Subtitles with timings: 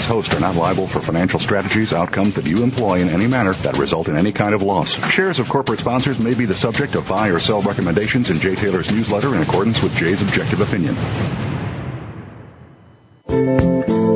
[0.00, 3.52] its host are not liable for financial strategies, outcomes that you employ in any manner
[3.52, 4.94] that result in any kind of loss.
[5.10, 8.54] Shares of corporate sponsors may be the subject of buy or sell recommendations in Jay
[8.54, 10.96] Taylor's newsletter in accordance with Jay's objective opinion.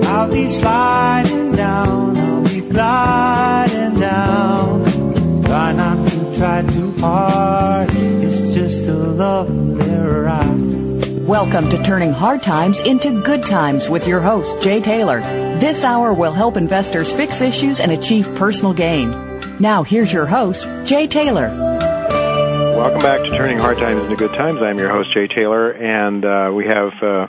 [0.06, 5.42] I'll be sliding down, I'll be gliding down.
[5.42, 10.83] Try not to try too hard, it's just a lovely ride.
[11.24, 15.22] Welcome to Turning Hard Times into Good Times with your host, Jay Taylor.
[15.58, 19.10] This hour will help investors fix issues and achieve personal gain.
[19.58, 21.48] Now, here's your host, Jay Taylor.
[21.48, 24.60] Welcome back to Turning Hard Times into Good Times.
[24.60, 27.26] I'm your host, Jay Taylor, and uh, we have uh,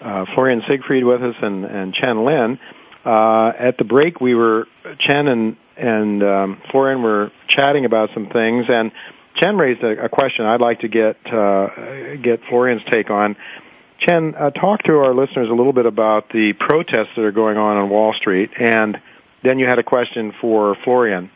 [0.00, 2.58] uh, Florian Siegfried with us and, and Chen Lin.
[3.04, 4.66] Uh, at the break, we were
[5.00, 8.90] Chen and and um, Florian were chatting about some things, and
[9.38, 13.36] Chen raised a, a question I'd like to get uh, get Florian's take on.
[14.00, 17.56] Chen, uh, talk to our listeners a little bit about the protests that are going
[17.56, 19.00] on on Wall Street, and
[19.42, 21.30] then you had a question for Florian.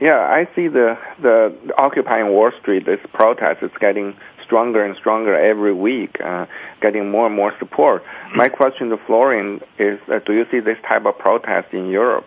[0.00, 2.84] Yeah, I see the the occupying Wall Street.
[2.84, 6.46] This protest is getting stronger and stronger every week, uh,
[6.80, 8.02] getting more and more support.
[8.34, 12.26] My question to Florian is: uh, Do you see this type of protest in Europe?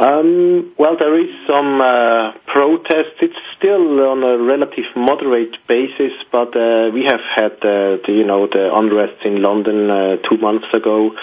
[0.00, 3.20] Um, well, there is some uh, protest.
[3.20, 8.24] It's still on a relative moderate basis, but uh, we have had uh, the, you
[8.24, 11.14] know the unrest in London uh, two months ago.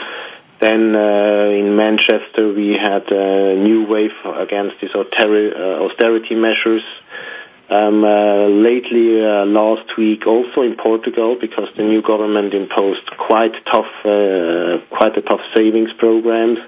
[0.62, 6.84] Then uh, in Manchester we had a new wave against these austerity measures.
[7.70, 15.18] Um, lately, last week, also in Portugal, because the new government imposed quite tough, quite
[15.18, 16.60] a tough savings programs.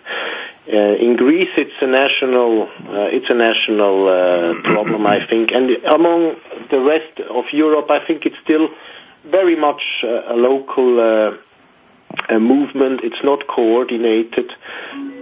[0.72, 5.72] Uh, in Greece, it's a national, uh, it's a national uh, problem, I think, and
[5.84, 6.36] among
[6.70, 8.70] the rest of Europe, I think it's still
[9.26, 11.40] very much a local
[12.30, 13.02] movement.
[13.04, 14.52] It's not coordinated,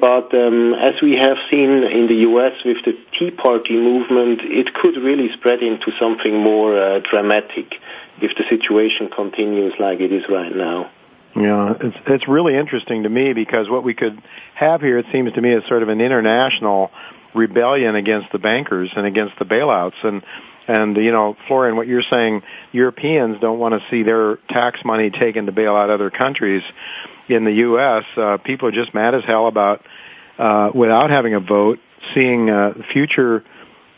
[0.01, 2.53] but um, as we have seen in the U.S.
[2.65, 7.75] with the Tea Party movement, it could really spread into something more dramatic
[8.21, 10.91] if the situation continues like it is right now.
[11.37, 14.21] Yeah, it's it's really interesting to me because what we could
[14.55, 16.89] have here, it seems to me, is sort of an international
[17.35, 20.23] rebellion against the bankers and against the bailouts and
[20.67, 22.43] and you know, Florian, what you're saying,
[22.73, 26.61] Europeans don't want to see their tax money taken to bail out other countries.
[27.29, 29.85] In the U.S., uh, people are just mad as hell about,
[30.37, 31.79] uh, without having a vote,
[32.13, 33.45] seeing uh, future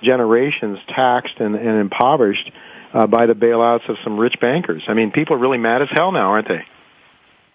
[0.03, 2.51] generations taxed and, and impoverished
[2.93, 4.83] uh, by the bailouts of some rich bankers.
[4.87, 6.65] I mean, people are really mad as hell now, aren't they?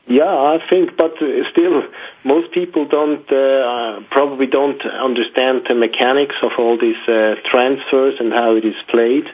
[0.06, 1.82] Yeah, I think, but uh, still,
[2.24, 8.30] most people don't uh, probably don't understand the mechanics of all these uh, transfers and
[8.30, 9.24] how it is played.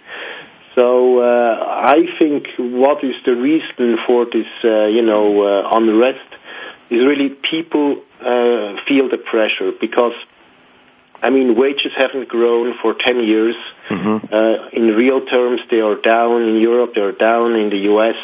[0.77, 6.35] So uh, I think what is the reason for this, uh, you know, uh, unrest
[6.89, 10.15] is really people feel the pressure because.
[11.23, 13.55] I mean, wages haven't grown for 10 years.
[13.91, 14.75] Mm-hmm.
[14.75, 18.17] in real terms, they are down in Europe, they are down in the US.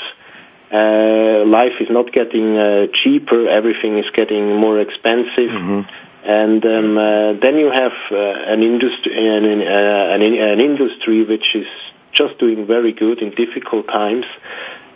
[0.72, 3.48] Uh, life is not getting uh, cheaper.
[3.48, 5.50] Everything is getting more expensive.
[5.50, 5.80] Mm-hmm.
[6.26, 11.54] And um, uh, then you have uh, an industry, an, uh, an, an, industry which
[11.54, 11.68] is
[12.12, 14.24] just doing very good in difficult times.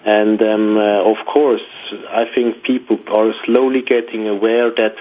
[0.05, 1.63] And um, uh, of course,
[2.09, 4.97] I think people are slowly getting aware that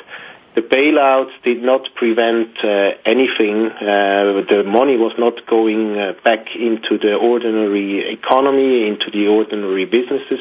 [0.59, 3.68] the bailouts did not prevent uh, anything.
[3.68, 9.86] Uh, the money was not going uh, back into the ordinary economy, into the ordinary
[9.86, 10.40] businesses.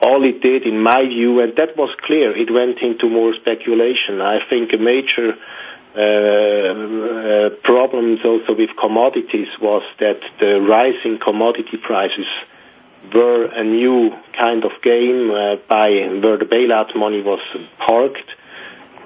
[0.00, 4.20] All it did, in my view, and that was clear, it went into more speculation.
[4.20, 5.34] I think a major
[7.64, 12.26] problems also with commodities was that the rising commodity prices
[13.12, 15.28] were a new kind of game
[15.68, 15.88] by
[16.22, 17.40] where the bailout money was
[17.78, 18.30] parked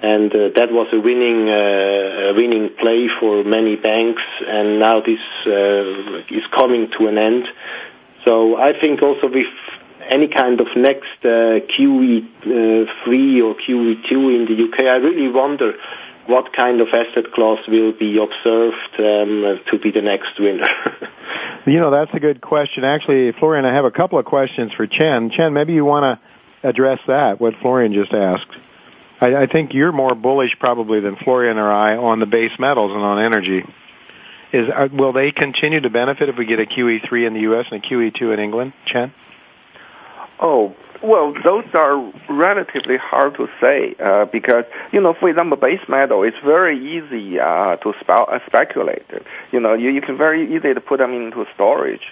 [0.02, 4.22] that was a winning uh, winning play for many banks.
[4.46, 7.48] And now this uh, is coming to an end.
[8.24, 9.46] So i think also with
[10.08, 15.74] any kind of next uh, QE3 uh, or QE2 in the UK I really wonder
[16.26, 20.66] what kind of asset class will be observed um, to be the next winner.
[21.66, 22.84] You know that's a good question.
[22.84, 25.30] Actually Florian I have a couple of questions for Chen.
[25.30, 28.50] Chen maybe you want to address that what Florian just asked
[29.20, 32.92] I, I think you're more bullish probably than Florian or I on the base metals
[32.92, 33.64] and on energy.
[34.52, 37.66] Is uh, will they continue to benefit if we get a QE3 in the U.S.
[37.70, 39.12] and a QE2 in England, Chen?
[40.40, 45.80] Oh, well, those are relatively hard to say uh, because, you know, for example, base
[45.88, 49.06] metal, it's very easy uh, to uh, speculate.
[49.52, 52.02] You know, you, you can very easily put them into storage,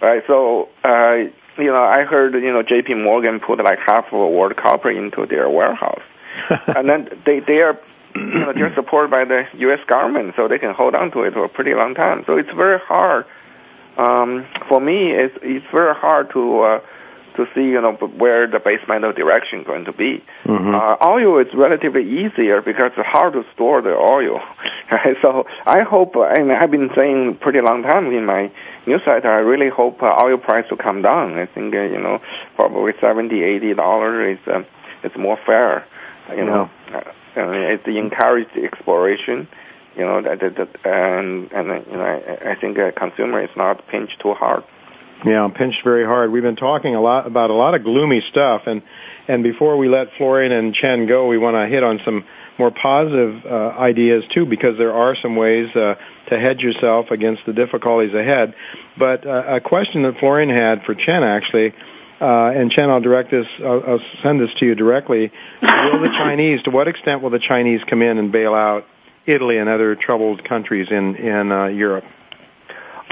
[0.00, 0.22] right?
[0.26, 1.16] So, uh,
[1.58, 2.94] you know, I heard, you know, J.P.
[2.94, 6.02] Morgan put like half of world copper into their warehouse.
[6.66, 7.78] and then they, they are
[8.14, 9.80] you know, they're supported by the U.S.
[9.86, 12.24] government, so they can hold on to it for a pretty long time.
[12.26, 13.24] So it's very hard.
[13.96, 16.80] Um, for me, it's it's very hard to uh,
[17.36, 20.22] to see you know where the base metal direction is going to be.
[20.44, 20.74] Mm-hmm.
[20.74, 24.40] Uh, oil is relatively easier because it's hard to store the oil.
[25.22, 28.50] so I hope, mean, I've been saying pretty long time in my
[28.86, 29.30] newsletter.
[29.30, 31.38] I really hope uh, oil price will come down.
[31.38, 32.20] I think uh, you know
[32.56, 34.62] probably seventy, eighty dollars is uh,
[35.02, 35.86] it's more fair.
[36.30, 39.48] You know, uh, I mean, it's encouraged exploration.
[39.96, 43.42] You know, that, that, that and and uh, you know, I, I think a consumer
[43.42, 44.64] is not pinched too hard.
[45.24, 46.32] Yeah, I'm pinched very hard.
[46.32, 48.82] We've been talking a lot about a lot of gloomy stuff, and
[49.28, 52.24] and before we let Florian and Chen go, we want to hit on some
[52.58, 55.94] more positive uh, ideas too, because there are some ways uh,
[56.28, 58.54] to hedge yourself against the difficulties ahead.
[58.98, 61.72] But uh, a question that Florian had for Chen actually.
[62.22, 63.46] Uh, and Chen, I'll direct this.
[63.58, 65.32] I'll, I'll send this to you directly.
[65.60, 68.86] Will the Chinese, to what extent will the Chinese come in and bail out
[69.26, 72.04] Italy and other troubled countries in in uh, Europe?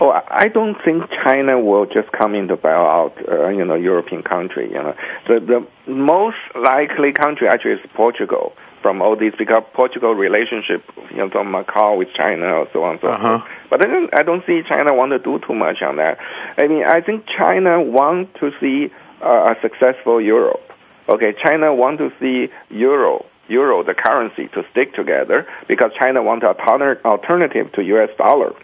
[0.01, 3.75] Oh, I don't think China will just come in to bail out, uh, you know,
[3.75, 4.69] European country.
[4.69, 4.95] You know,
[5.27, 11.19] the the most likely country actually is Portugal from all these because Portugal relationship, you
[11.19, 13.39] know, from Macau with China or so on and so Uh-huh.
[13.39, 13.51] forth.
[13.69, 16.19] But I don't, I don't see China want to do too much on that.
[16.59, 18.91] I mean, I think China want to see
[19.23, 20.63] uh, a successful Europe.
[21.09, 26.43] Okay, China want to see Euro, Euro, the currency, to stick together because China want
[26.45, 28.11] an alter- alternative to U.S.
[28.17, 28.55] dollar.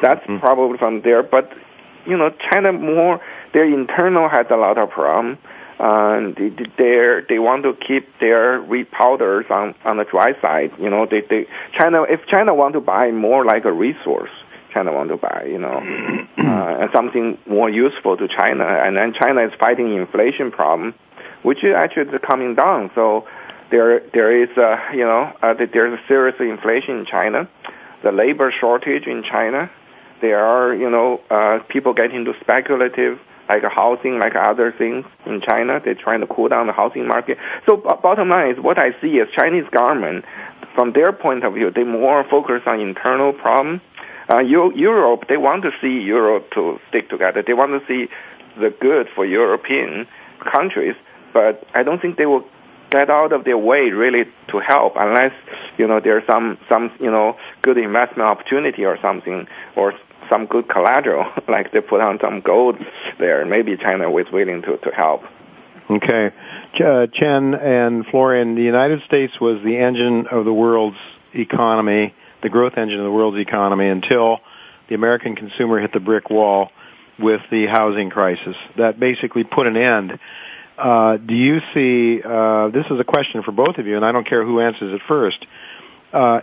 [0.00, 0.40] That's Mhm.
[0.40, 1.22] probably from there.
[1.22, 1.52] But
[2.06, 3.20] you know, China more
[3.52, 5.36] their internal has a lot of problem.
[5.78, 10.72] And they they they want to keep their wheat powders on on the dry side.
[10.78, 14.30] You know, they they China if China want to buy more like a resource,
[14.72, 15.78] China want to buy you know
[16.38, 18.64] uh, and something more useful to China.
[18.64, 20.94] And then China is fighting inflation problem,
[21.42, 22.90] which is actually coming down.
[22.96, 23.28] So
[23.70, 27.48] there there is a you know uh, there's a serious inflation in China,
[28.02, 29.70] the labor shortage in China.
[30.20, 35.40] There are you know uh, people get into speculative like housing, like other things in
[35.40, 35.80] China.
[35.82, 37.38] They're trying to cool down the housing market.
[37.66, 40.24] So bottom line is what I see is Chinese government,
[40.74, 43.80] from their point of view, they more focus on internal problem.
[44.30, 47.42] Uh, Eu- Europe, they want to see Europe to stick together.
[47.42, 48.10] They want to see
[48.60, 50.06] the good for European
[50.40, 50.94] countries,
[51.32, 52.46] but I don't think they will
[52.90, 55.32] get out of their way really to help unless
[55.76, 59.46] you know there's some some you know good investment opportunity or something
[59.76, 59.92] or
[60.28, 62.76] some good collateral like they put on some gold
[63.18, 65.22] there maybe china was willing to to help
[65.90, 66.30] Okay.
[66.74, 70.98] Uh, Chen and Florian, the United States was the engine of the world's
[71.34, 74.40] economy, the growth engine of the world's economy until
[74.88, 76.70] the American consumer hit the brick wall
[77.18, 78.54] with the housing crisis.
[78.76, 80.18] That basically put an end.
[80.76, 84.12] Uh, do you see, uh, this is a question for both of you, and I
[84.12, 85.44] don't care who answers it first.
[86.12, 86.40] Uh,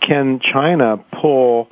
[0.00, 1.68] can China pull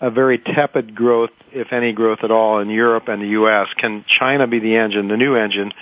[0.00, 3.68] a very tepid growth, if any growth at all, in Europe and the U.S.?
[3.76, 5.72] Can China be the engine, the new engine,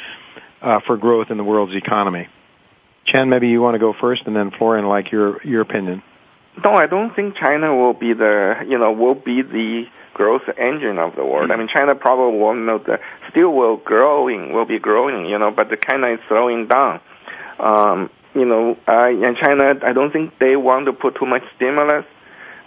[0.60, 2.28] uh, for growth in the world's economy.
[3.06, 6.02] Chen, maybe you want to go first, and then Florian, like your your opinion.
[6.64, 10.98] no i don't think china will be the you know will be the growth engine
[10.98, 12.38] of the world i mean china probably
[12.84, 12.98] the
[13.30, 17.00] still will growing will be growing you know but the china is slowing down
[17.60, 21.44] um you know uh, and china i don't think they want to put too much
[21.54, 22.04] stimulus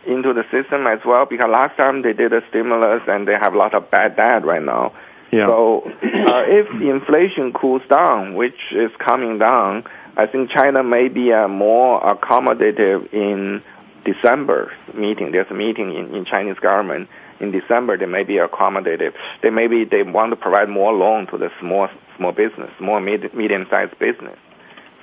[0.06, 3.54] into the system as well because last time they did a stimulus and they have
[3.54, 4.92] a lot of bad debt right now
[5.32, 5.48] Yeah.
[5.48, 9.86] So uh, if inflation cools down, which is coming down,
[10.18, 13.64] I think China may be uh, more accommodative in
[14.04, 15.32] December meeting.
[15.32, 17.08] There's a meeting in, in Chinese government
[17.40, 17.98] in December.
[17.98, 19.14] They may be accommodative.
[19.42, 23.34] They maybe they want to provide more loan to the small small business, small mid,
[23.34, 24.38] medium sized business.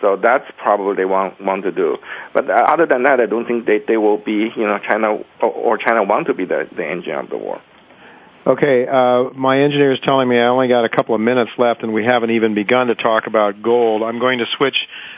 [0.01, 1.97] So that's probably they want want to do.
[2.33, 5.19] But uh, other than that, I don't think they they will be you know China
[5.41, 7.63] or, or China want to be the the engine of the world.
[8.47, 11.83] Okay, uh, my engineer is telling me I only got a couple of minutes left,
[11.83, 14.03] and we haven't even begun to talk about gold.
[14.03, 14.77] I'm going to switch,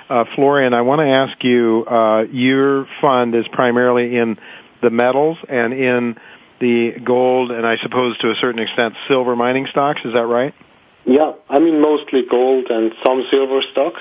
[0.09, 0.75] uh, Florian.
[0.75, 1.85] I want to ask you.
[1.87, 4.37] Uh, your fund is primarily in
[4.83, 6.17] the metals and in
[6.61, 10.01] the gold, and I suppose to a certain extent silver mining stocks.
[10.05, 10.55] Is that right?
[11.05, 14.01] Yeah, I mean mostly gold and some silver stocks.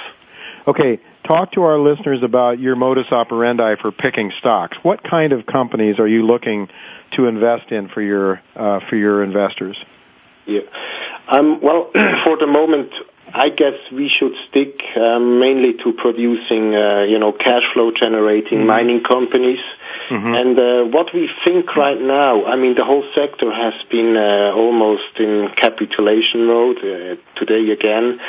[0.68, 4.78] Okay, talk to our listeners about your modus operandi for picking stocks.
[4.84, 6.68] What kind of companies are you looking
[7.16, 9.78] to invest in for your uh, for your investors?
[10.46, 10.62] Yeah.
[11.28, 11.92] Um, well,
[12.24, 12.92] for the moment,
[13.34, 18.60] I guess we should stick um, mainly to producing, uh, you know, cash flow generating
[18.60, 18.68] mm-hmm.
[18.68, 19.60] mining companies.
[20.10, 20.34] Mm-hmm.
[20.34, 24.52] And uh, what we think right now, I mean, the whole sector has been uh,
[24.56, 28.20] almost in capitulation mode uh, today again.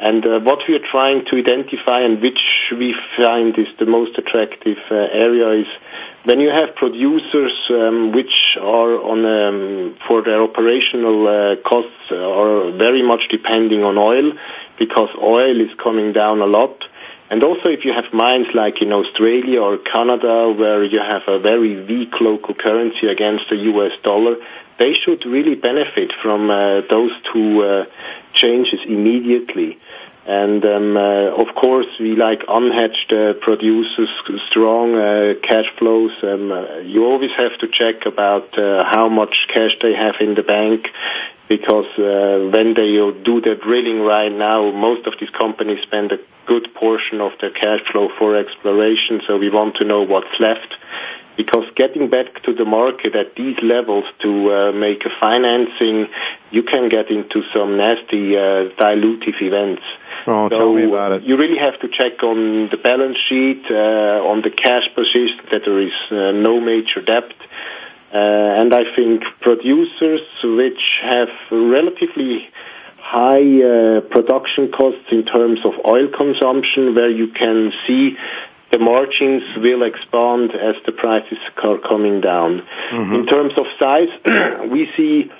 [0.00, 2.40] And uh, what we are trying to identify and which
[2.72, 5.66] we find is the most attractive uh, area is
[6.24, 12.72] when you have producers um, which are on um, for their operational uh, costs are
[12.78, 14.32] very much depending on oil
[14.78, 16.82] because oil is coming down a lot.
[17.28, 21.38] And also if you have mines like in Australia or Canada where you have a
[21.38, 24.36] very weak local currency against the US dollar,
[24.80, 27.84] they should really benefit from uh, those two uh,
[28.32, 29.78] changes immediately.
[30.26, 34.08] And um, uh, of course, we like unhedged producers,
[34.48, 34.88] strong
[35.42, 36.12] cash flows.
[36.22, 36.44] Um,
[36.84, 40.88] you always have to check about how much cash they have in the bank,
[41.48, 41.90] because
[42.54, 42.92] when they
[43.24, 47.54] do their drilling right now, most of these companies spend a good portion of their
[47.62, 49.22] cash flow for exploration.
[49.26, 50.70] So we want to know what's left
[51.42, 56.06] because getting back to the market at these levels to uh, make a financing,
[56.50, 59.82] you can get into some nasty uh, dilutive events.
[60.26, 61.22] Oh, so tell me about it.
[61.22, 65.62] You really have to check on the balance sheet, uh, on the cash position, that
[65.64, 67.32] there is uh, no major debt.
[68.12, 72.50] Uh, and I think producers which have relatively
[72.98, 78.16] high uh, production costs in terms of oil consumption, where you can see
[78.70, 82.62] the margins will expand as the prices are coming down.
[82.90, 83.14] Mm-hmm.
[83.14, 84.08] In terms of size,
[84.70, 85.30] we see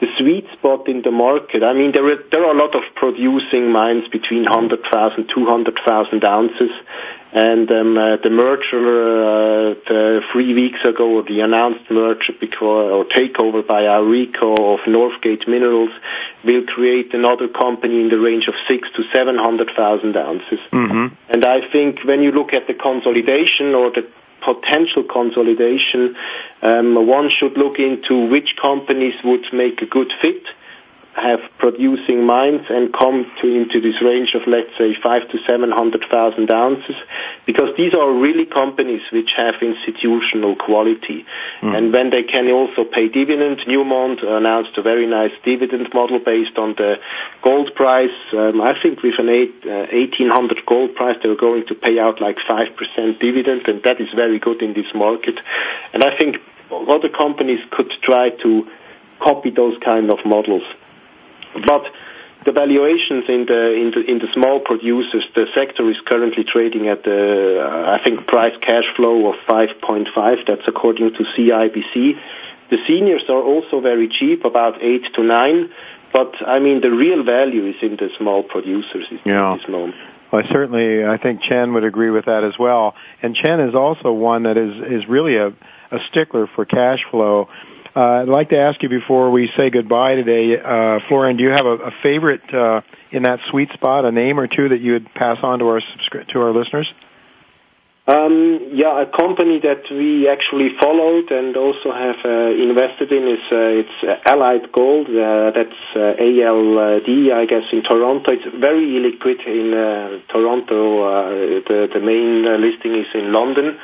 [0.00, 1.62] the sweet spot in the market.
[1.62, 6.70] I mean, there are, there are a lot of producing mines between 100,000, 200,000 ounces,
[7.34, 14.80] the merger uh, the three weeks ago, the announced merger or takeover by Aurico of
[14.86, 15.90] Northgate Minerals
[16.44, 20.60] will create another company in the range of six to seven hundred thousand ounces.
[20.72, 21.14] Mm-hmm.
[21.28, 24.08] And I think when you look at the consolidation or the
[24.44, 26.14] potential consolidation,
[26.62, 30.44] um, one should look into which companies would make a good fit
[31.16, 35.70] have producing mines and come to into this range of let's say five to seven
[35.70, 36.96] hundred thousand ounces
[37.46, 41.24] because these are really companies which have institutional quality.
[41.62, 41.76] Mm.
[41.76, 46.58] and when they can also pay dividends Newmont announced a very nice dividend model based
[46.58, 46.96] on the
[47.42, 48.18] gold price.
[48.32, 52.20] Um, I think with an eight, uh, 1800 gold price they're going to pay out
[52.20, 55.38] like 5% dividend and that is very good in this market.
[55.92, 56.36] And I think
[56.70, 58.66] other companies could try to
[59.20, 60.64] copy those kind of models
[62.44, 66.88] the valuations in the in the in the small producers, the sector is currently trading
[66.88, 70.46] at the uh, I think price cash flow of 5.5.
[70.46, 72.18] That's according to CIBC.
[72.70, 75.70] The seniors are also very cheap, about eight to nine.
[76.12, 79.56] But I mean, the real value is in the small producers yeah.
[79.58, 79.96] this moment.
[80.50, 82.96] Certainly, I think Chen would agree with that as well.
[83.22, 85.48] And Chen is also one that is is really a
[85.90, 87.48] a stickler for cash flow.
[87.96, 91.50] Uh, I'd like to ask you before we say goodbye today, uh, Florian, do you
[91.50, 92.80] have a, favorite uh,
[93.12, 95.80] in that sweet spot, a name or two that you would pass on to our
[95.80, 96.92] to our listeners?
[98.06, 102.18] Um, yeah, a company that we actually followed and also have
[102.52, 105.06] invested in is it's Allied Gold.
[105.06, 108.32] That's ALD, I guess, in Toronto.
[108.32, 111.62] It's very illiquid in Toronto.
[111.64, 113.78] The the main listing is in London.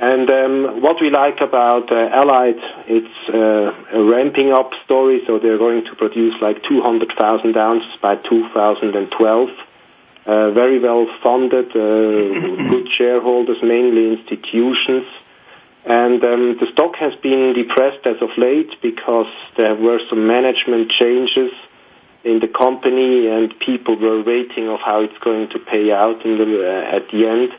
[0.00, 5.22] And um, what we like about uh, Allied, it's uh, a ramping up story.
[5.26, 9.48] So they're going to produce like 200,000 ounces by 2012.
[10.24, 11.72] Uh, very well funded, uh,
[12.70, 15.06] good shareholders, mainly institutions.
[15.84, 20.92] And um, the stock has been depressed as of late because there were some management
[20.92, 21.50] changes
[22.24, 26.36] in the company, and people were waiting of how it's going to pay out in
[26.36, 27.50] the, uh, at the end.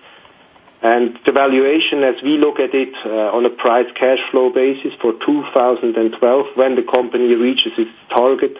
[0.81, 4.93] And the valuation, as we look at it uh, on a price cash flow basis
[5.01, 8.55] for 2012, when the company reaches its target,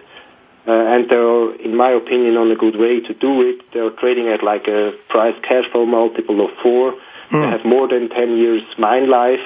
[0.68, 3.62] uh, and they're, in my opinion, on a good way to do it.
[3.74, 6.92] They're trading at like a price cash flow multiple of four.
[7.32, 7.44] They hmm.
[7.44, 9.46] have more than 10 years mine life.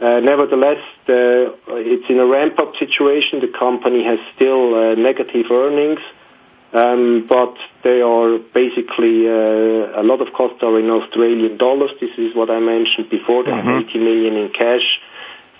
[0.00, 3.40] Uh, nevertheless, the, it's in a ramp-up situation.
[3.40, 6.00] The company has still uh, negative earnings.
[6.72, 11.90] Um, but they are basically uh, a lot of costs are in Australian dollars.
[11.98, 13.42] This is what I mentioned before.
[13.44, 13.88] They mm-hmm.
[13.88, 15.00] 80 million in cash.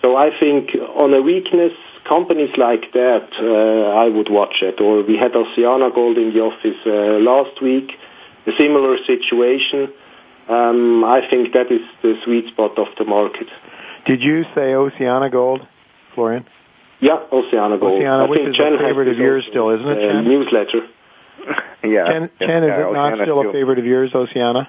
[0.03, 1.73] So I think on a weakness,
[2.07, 4.81] companies like that, uh, I would watch it.
[4.81, 7.93] Or we had Oceana Gold in the office uh, last week.
[8.47, 9.93] a similar situation,
[10.49, 13.49] um, I think that is the sweet spot of the market.
[14.07, 15.67] Did you say Oceana Gold,
[16.15, 16.47] Florian?
[17.01, 18.03] Yeah, Oceana Gold.
[18.31, 20.87] Which think is a favorite of yours still, isn't it, Newsletter.
[21.85, 22.05] yeah.
[22.07, 24.69] Chen, yes, Chen is yeah, it not Oceana still a favorite of yours, Oceana?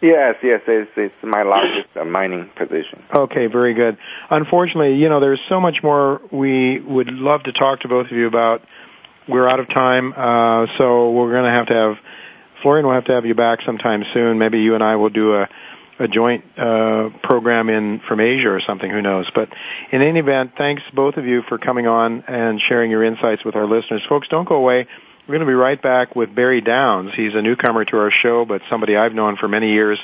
[0.00, 3.04] Yes, yes, it's, it's my largest uh, mining position.
[3.14, 3.98] Okay, very good.
[4.30, 8.12] Unfortunately, you know, there's so much more we would love to talk to both of
[8.12, 8.62] you about.
[9.28, 11.96] We're out of time, uh, so we're going to have to have
[12.62, 14.38] Florian We'll have to have you back sometime soon.
[14.38, 15.48] Maybe you and I will do a
[15.98, 18.90] a joint uh, program in from Asia or something.
[18.90, 19.30] Who knows?
[19.34, 19.50] But
[19.92, 23.54] in any event, thanks both of you for coming on and sharing your insights with
[23.54, 24.02] our listeners.
[24.08, 24.88] Folks, don't go away.
[25.26, 27.12] We're going to be right back with Barry Downs.
[27.14, 30.00] He's a newcomer to our show, but somebody I've known for many years.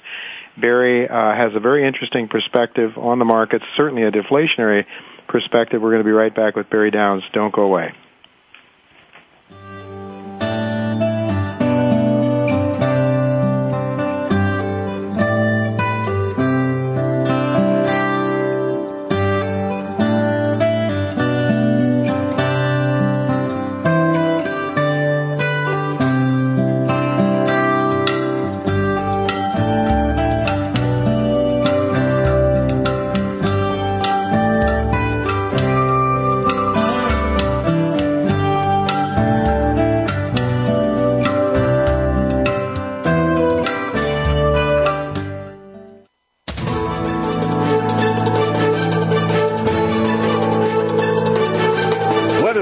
[0.57, 4.85] Barry uh, has a very interesting perspective on the markets, certainly a deflationary
[5.27, 5.83] perspective.
[5.83, 7.25] We're going to be right back with Barry Downs.
[7.33, 7.95] Don't go away.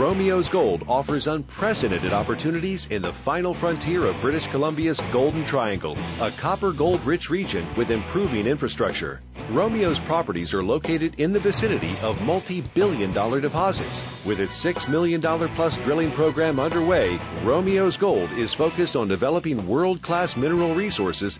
[0.00, 6.30] Romios Gold offers unprecedented opportunities in the final frontier of British Columbia's Golden Triangle, a
[6.30, 9.20] copper gold rich region with improving infrastructure.
[9.50, 14.02] Romios properties are located in the vicinity of multi billion dollar deposits.
[14.24, 20.00] With its $6 million plus drilling program underway, Romios Gold is focused on developing world
[20.00, 21.38] class mineral resources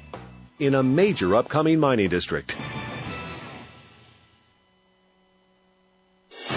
[0.58, 2.58] in a major upcoming mining district.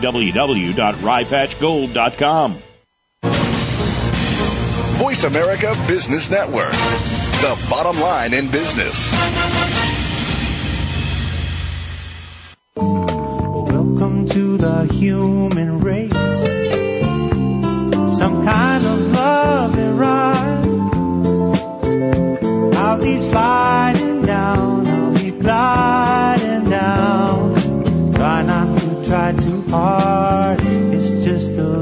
[0.00, 2.58] www.ryepatchgold.com.
[5.00, 6.72] Voice America Business Network.
[6.72, 9.10] The bottom line in business.
[12.76, 16.12] Welcome to the human race.
[18.18, 20.66] Some kind of love and ride.
[22.76, 27.39] I'll be sliding down, I'll be gliding down.
[29.10, 30.60] Try too hard.
[30.62, 31.80] It's just a.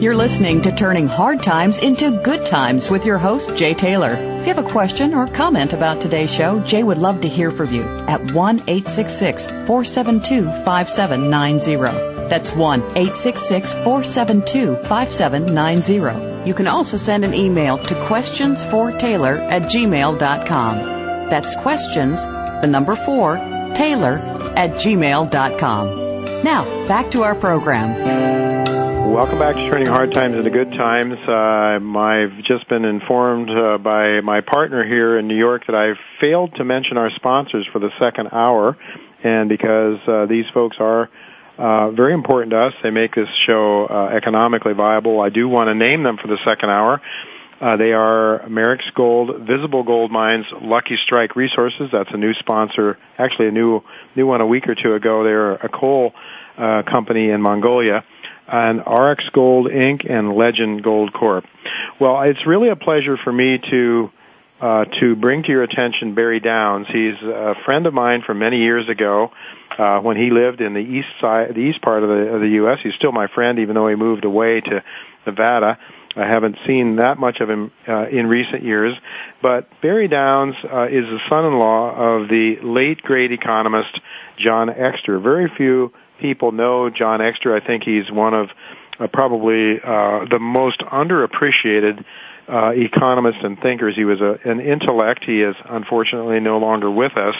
[0.00, 4.12] You're listening to Turning Hard Times into Good Times with your host, Jay Taylor.
[4.12, 7.50] If you have a question or comment about today's show, Jay would love to hear
[7.50, 12.28] from you at 1 866 472 5790.
[12.28, 16.48] That's 1 866 472 5790.
[16.48, 21.30] You can also send an email to questionsfortaylor at gmail.com.
[21.30, 24.18] That's questions, the number 4, Taylor
[24.56, 26.42] at gmail.com.
[26.42, 28.56] Now, back to our program.
[29.12, 31.16] Welcome back to Turning Hard Times into Good Times.
[31.26, 35.96] Uh, I've just been informed uh, by my partner here in New York that I've
[36.20, 38.76] failed to mention our sponsors for the second hour,
[39.24, 41.08] and because uh, these folks are
[41.56, 45.20] uh, very important to us, they make this show uh, economically viable.
[45.20, 47.00] I do want to name them for the second hour.
[47.60, 51.88] Uh, they are Merrex Gold, Visible Gold Mines, Lucky Strike Resources.
[51.90, 53.82] That's a new sponsor, actually a new
[54.14, 55.24] new one a week or two ago.
[55.24, 56.12] They're a coal
[56.58, 58.04] uh, company in Mongolia,
[58.46, 60.10] and RX Gold Inc.
[60.10, 61.44] and Legend Gold Corp.
[61.98, 64.10] Well, it's really a pleasure for me to
[64.60, 66.86] uh, to bring to your attention Barry Downs.
[66.88, 69.32] He's a friend of mine from many years ago
[69.78, 72.48] uh, when he lived in the east side, the east part of the, of the
[72.48, 72.78] U.S.
[72.82, 74.82] He's still my friend, even though he moved away to
[75.26, 75.78] Nevada.
[76.16, 78.94] I haven't seen that much of him uh, in recent years,
[79.42, 84.00] but Barry Downs uh, is the son-in-law of the late great economist
[84.38, 85.18] John Exter.
[85.18, 87.54] Very few people know John Exter.
[87.54, 88.48] I think he's one of
[88.98, 92.02] uh, probably uh, the most underappreciated
[92.48, 93.96] uh, economists and thinkers.
[93.96, 95.24] He was a, an intellect.
[95.24, 97.34] He is unfortunately no longer with us.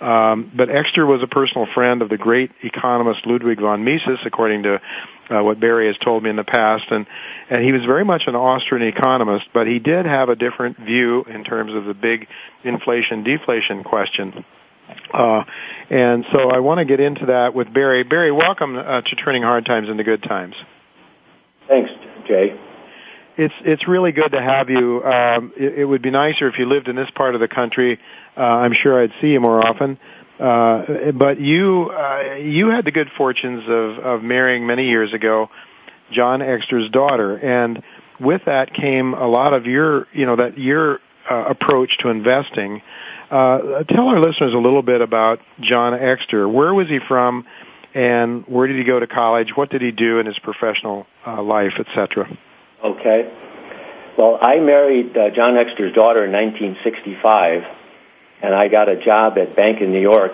[0.00, 4.62] Um, but Exter was a personal friend of the great economist Ludwig von Mises, according
[4.62, 4.80] to
[5.30, 7.06] uh, what Barry has told me in the past, and
[7.50, 11.24] and he was very much an Austrian economist, but he did have a different view
[11.24, 12.26] in terms of the big
[12.64, 14.44] inflation deflation question.
[15.12, 15.42] Uh,
[15.90, 18.04] and so I want to get into that with Barry.
[18.04, 20.54] Barry, welcome uh, to Turning Hard Times into Good Times.
[21.68, 21.90] Thanks,
[22.28, 22.58] Jay.
[23.36, 25.04] It's it's really good to have you.
[25.04, 27.98] Um, it, it would be nicer if you lived in this part of the country.
[28.36, 29.98] Uh, I'm sure I'd see you more often.
[30.38, 35.48] Uh, but you uh, you had the good fortunes of of marrying many years ago
[36.12, 37.82] John Exter's daughter, and
[38.20, 42.82] with that came a lot of your you know that your uh, approach to investing.
[43.30, 46.48] Uh, tell our listeners a little bit about John Exter.
[46.48, 47.44] Where was he from,
[47.94, 49.48] and where did he go to college?
[49.54, 52.28] What did he do in his professional uh, life, etc.
[52.84, 53.32] Okay.
[54.16, 57.64] Well, I married uh, John Exter's daughter in 1965,
[58.42, 60.32] and I got a job at Bank in New York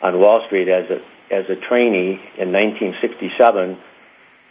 [0.00, 1.00] on Wall Street as a
[1.32, 3.78] as a trainee in 1967.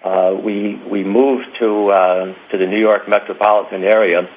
[0.04, 4.28] Uh, we we moved to uh, to the New York metropolitan area,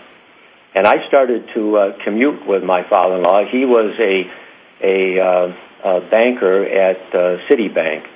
[0.75, 3.47] and I started to uh, commute with my father-in-law.
[3.47, 4.31] He was a
[4.83, 8.07] a, uh, a banker at uh, Citibank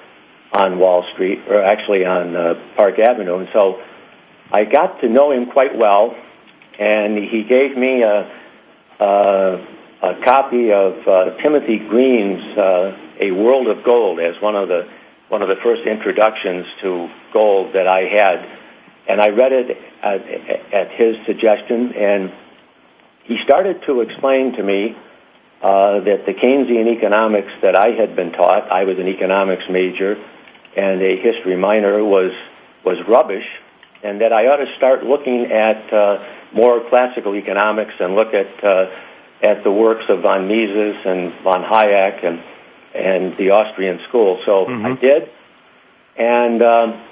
[0.53, 3.81] on Wall Street, or actually on uh, Park Avenue, and so
[4.53, 6.15] I got to know him quite well,
[6.79, 8.31] and he gave me a,
[10.03, 14.89] a copy of uh, Timothy Green's uh, "A World of Gold" as one of the
[15.29, 18.49] one of the first introductions to gold that I had,
[19.07, 22.33] and I read it at, his suggestion, and
[23.25, 24.97] he started to explain to me
[25.61, 30.17] uh, that the Keynesian economics that I had been taught, I was an economics major
[30.77, 32.33] and a history minor, was
[32.85, 33.47] was rubbish
[34.03, 35.93] and that I ought to start looking at
[36.53, 38.49] more classical economics and look at
[39.43, 42.43] at the works of von Mises and von Hayek and
[42.95, 44.41] and the Austrian school.
[44.45, 44.87] So mm-hmm.
[44.87, 45.31] I did,
[46.17, 47.03] and um,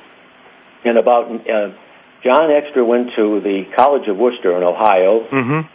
[0.85, 1.73] and about uh,
[2.23, 5.69] John Exter went to the College of Wooster in Ohio, mm-hmm.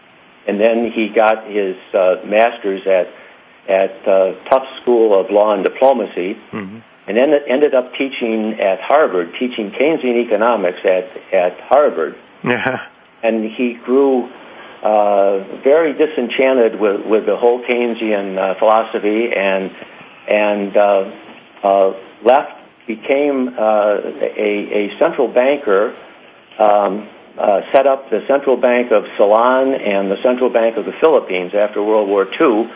[0.48, 3.08] and then he got his uh, master's at
[3.70, 6.36] at uh, Tufts School of Law and Diplomacy.
[6.52, 12.16] Mm-hmm and then ended up teaching at Harvard, teaching Keynesian economics at at Harvard.
[12.44, 12.88] Yeah.
[13.24, 14.30] And he grew
[14.82, 19.72] very disenchanted with the whole Keynesian uh, philosophy, and
[20.28, 21.12] and uh,
[21.64, 25.96] uh, left, became uh, a a central banker.
[26.60, 30.92] Um, uh, set up the Central Bank of Ceylon and the Central Bank of the
[31.00, 32.70] Philippines after World War II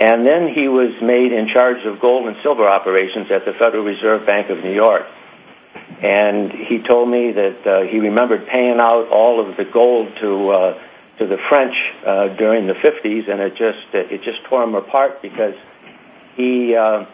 [0.00, 3.84] and then he was made in charge of gold and silver operations at the Federal
[3.84, 5.06] Reserve Bank of New York.
[6.02, 10.48] And he told me that uh, he remembered paying out all of the gold to
[10.48, 10.82] uh,
[11.20, 15.22] to the French uh, during the 50s, and it just it just tore him apart
[15.22, 15.54] because
[16.34, 17.04] he uh,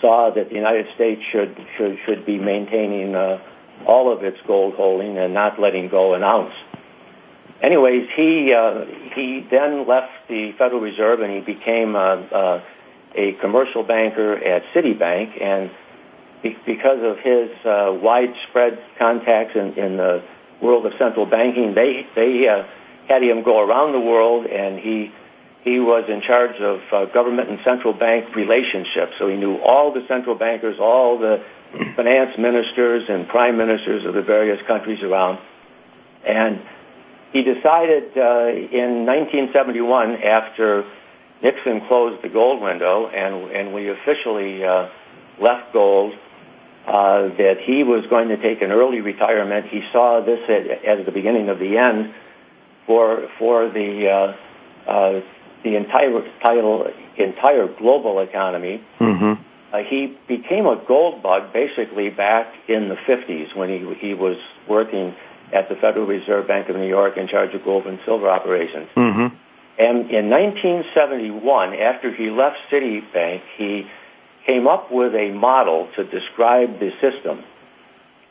[0.00, 3.40] saw that the United States should should should be maintaining uh,
[3.86, 6.54] all of its gold holding and not letting go an ounce
[7.62, 8.84] anyways, he uh,
[9.14, 12.62] he then left the Federal Reserve and he became a,
[13.40, 15.40] commercial banker at Citibank.
[15.42, 15.70] And
[16.42, 20.22] because of his uh, widespread contacts in, in the
[20.60, 22.64] world of central banking, they they uh,
[23.08, 25.12] had him go around the world, and he
[25.62, 29.14] he was in charge of uh, government and central bank relationships.
[29.18, 31.42] So he knew all the central bankers, all the
[31.96, 35.40] finance ministers and prime ministers of the various countries around,
[36.24, 36.60] and
[37.32, 40.84] he decided uh, in 1971, after
[41.42, 44.88] Nixon closed the gold window and, and we officially uh,
[45.40, 46.14] left gold,
[46.86, 49.66] uh, that he was going to take an early retirement.
[49.66, 52.14] He saw this as the beginning of the end
[52.86, 55.20] for for the uh, uh,
[55.64, 58.82] the entire title, entire global economy.
[59.00, 59.42] Mm-hmm.
[59.72, 64.36] Uh, he became a gold bug basically back in the 50s when he he was
[64.68, 65.14] working
[65.52, 68.88] at the Federal Reserve Bank of New York in charge of gold and silver operations.
[68.96, 69.34] Mm-hmm.
[69.78, 73.86] And in 1971, after he left Citibank, he
[74.46, 77.44] came up with a model to describe the system.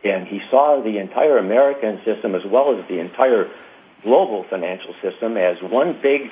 [0.04, 3.50] And he saw the entire American system as well as the entire
[4.06, 6.32] global financial system as one big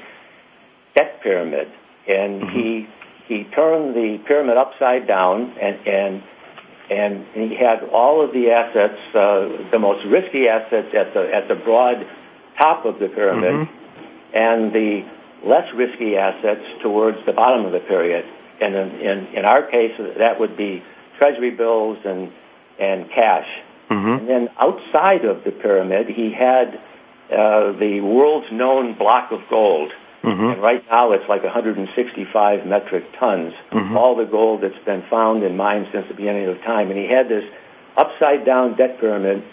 [0.96, 1.70] debt pyramid.
[2.08, 2.58] And mm-hmm.
[2.58, 2.88] he
[3.28, 6.24] he turned the pyramid upside down and and
[6.90, 11.48] and he had all of the assets, uh, the most risky assets at the at
[11.48, 12.08] the broad
[12.58, 14.36] top of the pyramid, mm-hmm.
[14.36, 15.06] and the
[15.44, 18.26] less risky assets towards the bottom of the pyramid.
[18.62, 20.84] And in, in, in our case, that would be
[21.18, 22.32] treasury bills and
[22.80, 23.48] and cash.
[23.90, 24.08] Mm-hmm.
[24.08, 26.80] And then outside of the pyramid, he had
[27.34, 29.92] the world's known block of gold.
[30.24, 30.42] Mm-hmm.
[30.42, 33.98] And right now it's like 165 metric tons, mm-hmm.
[33.98, 36.90] all the gold that's been found in mines since the beginning of time.
[36.90, 37.44] And he had this
[37.98, 39.44] upside down debt pyramid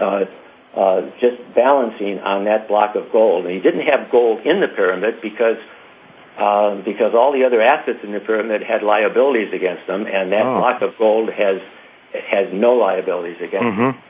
[0.00, 0.26] uh,
[0.74, 3.46] uh, just balancing on that block of gold.
[3.46, 5.58] And he didn't have gold in the pyramid because
[6.38, 10.46] uh, because all the other assets in the pyramid had liabilities against them, and that
[10.46, 10.58] oh.
[10.58, 11.60] block of gold has
[12.12, 13.98] has no liabilities against mm-hmm.
[13.98, 14.04] it.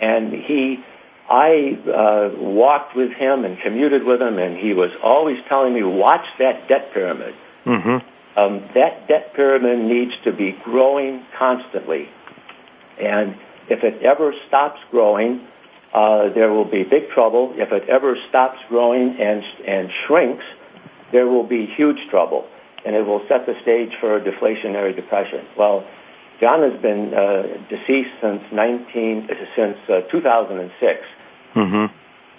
[0.00, 0.82] And he
[1.28, 5.82] I uh, walked with him and commuted with him, and he was always telling me,
[5.82, 7.34] "Watch that debt pyramid.
[7.64, 8.38] Mm-hmm.
[8.38, 12.08] Um, that debt pyramid needs to be growing constantly,
[13.00, 13.36] and
[13.70, 15.46] if it ever stops growing,
[15.94, 17.54] uh, there will be big trouble.
[17.56, 20.44] If it ever stops growing and and shrinks,
[21.10, 22.46] there will be huge trouble,
[22.84, 25.86] and it will set the stage for a deflationary depression." Well.
[26.40, 31.06] John has been uh, deceased since 19 since uh, 2006.
[31.54, 31.92] Mm-hmm.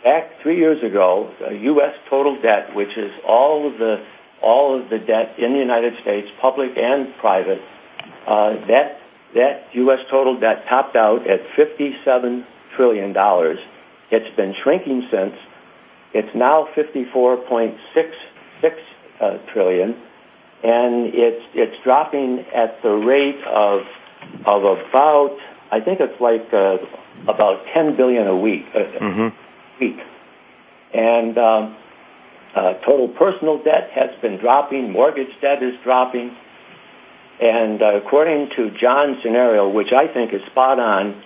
[0.04, 1.96] Back three years ago, U.S.
[2.10, 4.06] total debt, which is all of the
[4.42, 7.62] all of the debt in the United States, public and private,
[8.28, 9.00] uh, that
[9.34, 10.00] that U.S.
[10.10, 13.60] total debt topped out at 57 trillion dollars.
[14.12, 15.36] It's been shrinking since.
[16.14, 18.14] It's now 54.66
[19.20, 19.96] uh, trillion
[20.66, 23.82] and it's it's dropping at the rate of
[24.46, 25.38] of about
[25.72, 26.78] I think it's like uh,
[27.28, 29.84] about 10 billion a week uh, mm-hmm.
[29.84, 29.98] week,
[30.94, 31.76] and um,
[32.56, 36.36] uh, total personal debt has been dropping, mortgage debt is dropping,
[37.42, 41.24] and uh, according to John's scenario, which I think is spot on.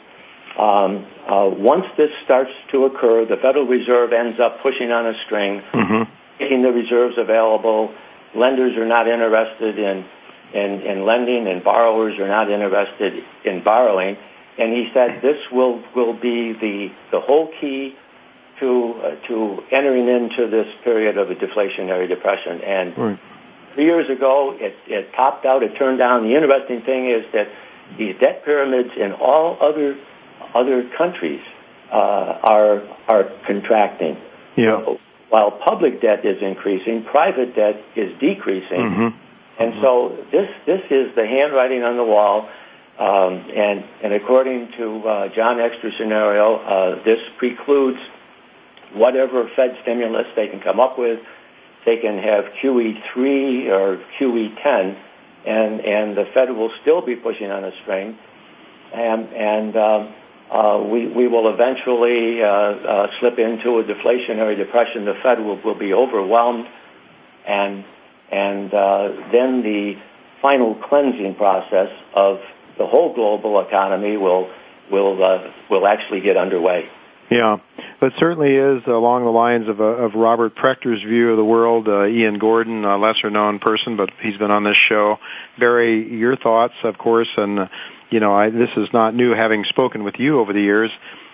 [0.58, 5.14] Um, uh, once this starts to occur, the Federal Reserve ends up pushing on a
[5.26, 6.12] string, mm-hmm.
[6.40, 7.94] making the reserves available,
[8.36, 10.06] lenders are not interested in,
[10.54, 14.18] in, in lending and borrowers are not interested in borrowing.
[14.60, 17.96] And he said this will, will be the, the whole key
[18.60, 22.62] to, uh, to entering into this period of a deflationary depression.
[22.62, 23.20] And right.
[23.74, 26.24] three years ago, it, it topped out, it turned down.
[26.24, 27.48] The interesting thing is that
[27.98, 29.98] these debt pyramids in all other,
[30.54, 31.42] other countries
[31.92, 34.18] uh, are, are contracting.
[34.58, 34.96] Yeah.
[35.30, 38.82] While public debt is increasing, private debt is decreasing.
[38.82, 39.18] Mm-hmm.
[39.60, 42.50] And so this this is the handwriting on the wall.
[43.00, 48.00] Um, and and according to uh, John Exter's scenario, uh, this precludes
[48.94, 51.22] whatever Fed stimulus they can come up with.
[51.86, 54.98] They can have QE3 or QE10,
[55.46, 58.18] and and the Fed will still be pushing on a string.
[58.94, 60.14] And and um,
[60.52, 62.40] uh, we, will eventually
[63.20, 65.06] slip into a deflationary depression.
[65.06, 66.68] The Fed will, will be overwhelmed,
[67.48, 67.86] and
[68.30, 69.96] and uh, then the
[70.42, 72.40] final cleansing process of
[72.80, 74.50] the whole global economy will
[74.92, 76.90] will uh, will actually get underway.
[77.30, 77.58] Yeah,
[78.02, 81.88] but certainly is along the lines of, uh, of Robert Prechter's view of the world.
[81.88, 85.18] Uh, Ian Gordon, a lesser known person, but he's been on this show.
[85.60, 87.70] Barry, your thoughts, of course, and
[88.10, 90.90] you know, I, this is not new having spoken with you over the years.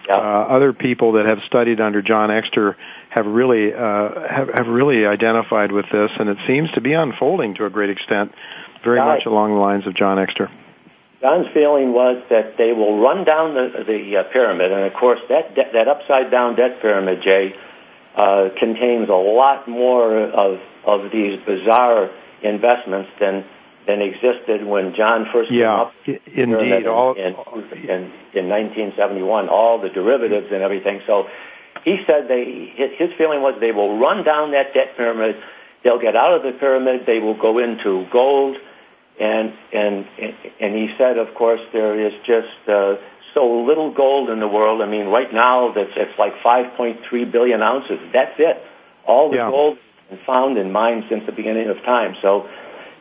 [0.05, 0.17] Yeah.
[0.17, 2.75] Uh, other people that have studied under John Exter
[3.09, 7.55] have really uh, have, have really identified with this, and it seems to be unfolding
[7.55, 8.33] to a great extent,
[8.83, 10.51] very much along the lines of John Exter.
[11.21, 15.19] John's feeling was that they will run down the the uh, pyramid, and of course
[15.29, 17.55] that de- that upside down debt pyramid, Jay,
[18.15, 22.09] uh, contains a lot more of of these bizarre
[22.41, 23.45] investments than
[23.87, 26.21] than existed when John first yeah, came up.
[26.27, 26.73] indeed.
[26.73, 31.01] In, all in, in, in 1971, all the derivatives and everything.
[31.05, 31.27] So
[31.83, 35.37] he said they his feeling was they will run down that debt pyramid.
[35.83, 37.05] They'll get out of the pyramid.
[37.05, 38.57] They will go into gold,
[39.19, 40.05] and and
[40.59, 42.95] and he said, of course, there is just uh,
[43.33, 44.81] so little gold in the world.
[44.81, 47.99] I mean, right now that's it's like 5.3 billion ounces.
[48.11, 48.61] That's it.
[49.05, 49.49] All the yeah.
[49.49, 52.15] gold has been found in mines since the beginning of time.
[52.21, 52.49] So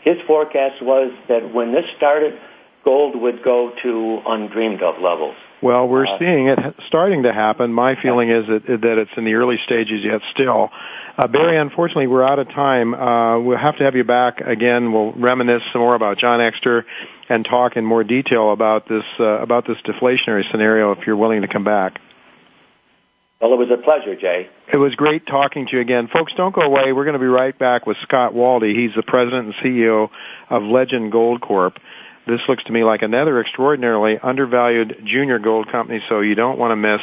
[0.03, 2.39] his forecast was that when this started,
[2.85, 5.37] gold would go to undreamed of levels.
[5.65, 7.73] Well, we're uh, seeing it starting to happen.
[7.73, 10.69] My feeling is that, that it's in the early stages yet still.
[11.17, 12.93] Uh, Barry, unfortunately, we're out of time.
[12.93, 14.93] Uh, we'll have to have you back again.
[14.93, 16.85] We'll reminisce some more about John Exter
[17.31, 21.41] and talk in more detail about this uh, about this deflationary scenario if you're willing
[21.41, 21.99] to come back.
[23.41, 24.51] Well, it was a pleasure, Jay.
[24.71, 26.09] It was great talking to you again.
[26.09, 26.93] Folks, don't go away.
[26.93, 28.77] We're going to be right back with Scott Waldy.
[28.77, 30.11] He's the president and CEO
[30.51, 31.79] of Legend Gold Corp.
[32.27, 36.73] This looks to me like another extraordinarily undervalued junior gold company, so you don't want
[36.73, 37.01] to miss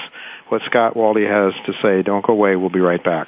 [0.49, 2.01] what Scott Waldy has to say.
[2.01, 2.55] Don't go away.
[2.55, 3.27] We'll be right back.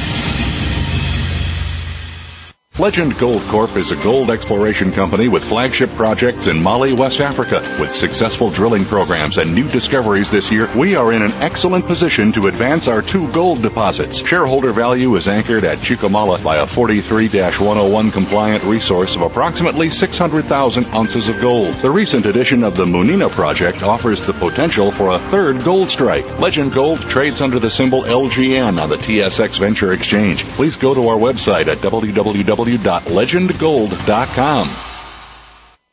[2.81, 7.61] Legend Gold Corp is a gold exploration company with flagship projects in Mali, West Africa.
[7.79, 12.31] With successful drilling programs and new discoveries this year, we are in an excellent position
[12.31, 14.25] to advance our two gold deposits.
[14.27, 21.29] Shareholder value is anchored at Chuquemala by a 43-101 compliant resource of approximately 600,000 ounces
[21.29, 21.75] of gold.
[21.83, 26.39] The recent addition of the Munina project offers the potential for a third gold strike.
[26.39, 30.45] Legend Gold trades under the symbol LGN on the TSX Venture Exchange.
[30.45, 34.90] Please go to our website at www www.legendgold.com.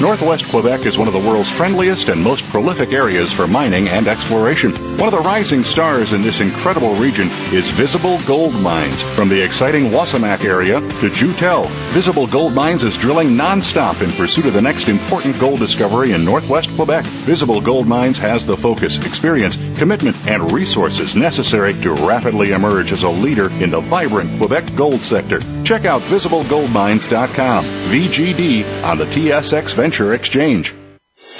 [0.00, 4.06] Northwest Quebec is one of the world's friendliest and most prolific areas for mining and
[4.06, 4.70] exploration.
[4.96, 9.02] One of the rising stars in this incredible region is Visible Gold Mines.
[9.02, 14.46] From the exciting Wasamac area to Joutel, Visible Gold Mines is drilling nonstop in pursuit
[14.46, 17.04] of the next important gold discovery in Northwest Quebec.
[17.04, 23.02] Visible Gold Mines has the focus, experience, commitment, and resources necessary to rapidly emerge as
[23.02, 25.40] a leader in the vibrant Quebec gold sector.
[25.64, 27.64] Check out visiblegoldmines.com.
[27.64, 30.74] VGD on the TSX Venture Exchange.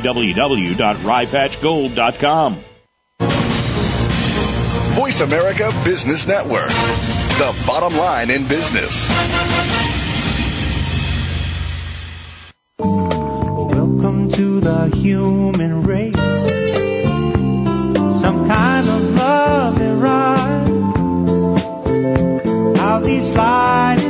[0.00, 2.56] www.ryepatchgold.com.
[4.96, 9.08] Voice America Business Network, the bottom line in business.
[12.78, 16.16] Welcome to the human race.
[18.20, 20.70] Some kind of love and ride.
[22.78, 24.09] I'll be sliding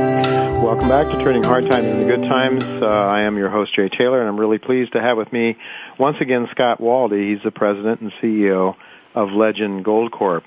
[0.61, 2.63] Welcome back to Turning Hard Times into Good Times.
[2.63, 5.57] Uh, I am your host, Jay Taylor, and I'm really pleased to have with me
[5.97, 7.33] once again Scott Waldy.
[7.33, 8.75] He's the president and CEO
[9.15, 10.43] of Legend Gold Corp.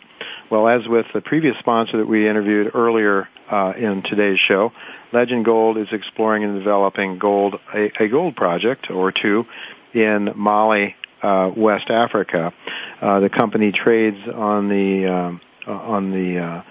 [0.50, 4.70] Well, as with the previous sponsor that we interviewed earlier uh, in today's show,
[5.12, 9.46] Legend Gold is exploring and developing gold, a, a gold project or two
[9.94, 10.94] in Mali,
[11.24, 12.54] uh, West Africa.
[13.00, 16.62] Uh, the company trades on the um, uh, on the uh,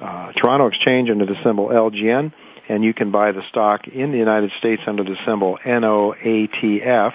[0.00, 2.32] uh, Toronto Exchange under the symbol LGN,
[2.68, 7.12] and you can buy the stock in the United States under the symbol NOATF.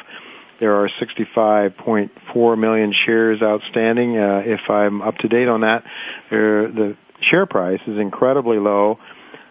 [0.59, 4.17] There are 65.4 million shares outstanding.
[4.17, 5.83] Uh, if I'm up to date on that,
[6.29, 8.99] there, the share price is incredibly low.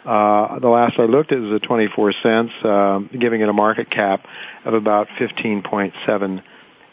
[0.04, 3.90] Uh, the last I looked, it was at 24 cents, uh, giving it a market
[3.90, 4.26] cap
[4.64, 6.42] of about 15.7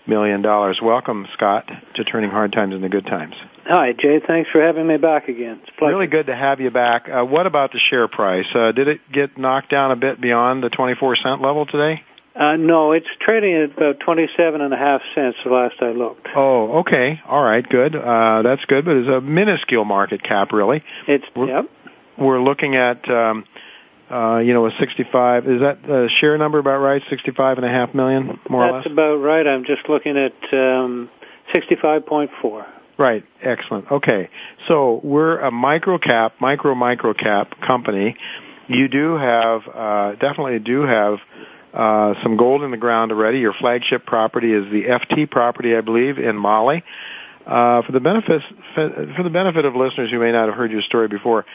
[0.09, 0.79] million dollars.
[0.81, 3.35] Welcome, Scott, to Turning Hard Times into Good Times.
[3.65, 4.19] Hi, Jay.
[4.19, 5.61] Thanks for having me back again.
[5.61, 7.07] It's really good to have you back.
[7.07, 8.47] Uh, what about the share price?
[8.53, 12.03] Uh, did it get knocked down a bit beyond the 24 cent level today?
[12.35, 16.27] Uh, no, it's trading at about 27 and a half cents the last I looked.
[16.35, 17.19] Oh, okay.
[17.27, 17.95] All right, good.
[17.95, 20.83] Uh, that's good, but it's a minuscule market cap, really.
[21.07, 21.69] It's, we're, yep.
[22.17, 23.45] We're looking at, um,
[24.11, 27.01] uh, you know, a 65, is that the share number about right?
[27.09, 28.83] 65 and a half million, more That's or less?
[28.83, 29.47] That's about right.
[29.47, 31.09] I'm just looking at, um,
[31.53, 32.65] 65.4.
[32.97, 33.23] Right.
[33.41, 33.91] Excellent.
[33.91, 34.29] Okay.
[34.67, 38.17] So we're a micro cap, micro micro cap company.
[38.67, 41.19] You do have, uh, definitely do have,
[41.73, 43.39] uh, some gold in the ground already.
[43.39, 46.83] Your flagship property is the FT property, I believe, in Mali.
[47.45, 48.43] Uh, for the benefit
[48.75, 51.45] for the benefit of listeners who may not have heard your story before,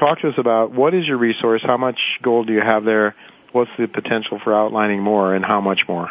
[0.00, 3.14] talk to us about what is your resource, how much gold do you have there,
[3.52, 6.10] what's the potential for outlining more, and how much more.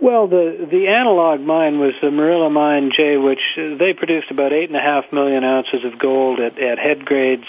[0.00, 4.68] Well, the the analog mine was the Morila mine, Jay, which they produced about eight
[4.68, 7.46] and a half million ounces of gold at, at head grades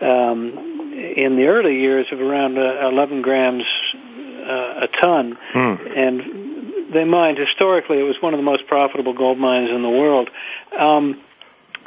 [0.00, 3.62] um, in the early years of around uh, 11 grams
[3.94, 5.98] uh, a ton, mm.
[5.98, 8.00] and they mined historically.
[8.00, 10.30] It was one of the most profitable gold mines in the world.
[10.76, 11.20] Um,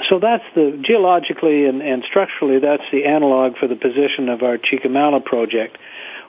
[0.10, 4.58] so that's the geologically and, and structurally that's the analog for the position of our
[4.58, 5.78] Chicamala project.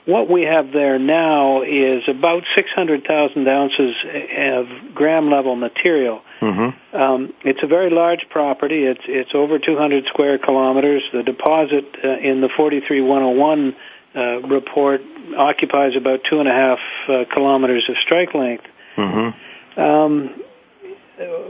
[0.05, 3.95] What we have there now is about 600,000 ounces
[4.37, 6.21] of gram level material.
[6.41, 6.95] Mm-hmm.
[6.95, 8.83] Um, it's a very large property.
[8.83, 11.03] It's it's over 200 square kilometers.
[11.13, 13.75] The deposit uh, in the 43101
[14.13, 15.01] uh, report
[15.37, 18.65] occupies about two and a half uh, kilometers of strike length.
[18.97, 19.79] Mm-hmm.
[19.79, 20.43] Um,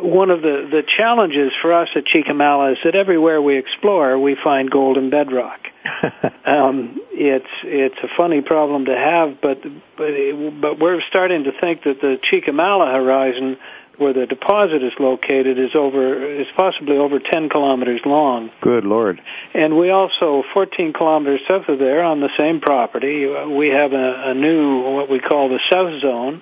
[0.02, 4.36] one of the, the challenges for us at Chicamala is that everywhere we explore, we
[4.36, 5.60] find gold and bedrock.
[6.46, 9.62] um, it's it's a funny problem to have, but
[9.98, 13.58] but it, but we're starting to think that the Chicamala horizon,
[13.98, 18.50] where the deposit is located, is over is possibly over 10 kilometers long.
[18.62, 19.22] Good lord!
[19.54, 24.30] And we also 14 kilometers south of there, on the same property, we have a,
[24.30, 26.42] a new what we call the South Zone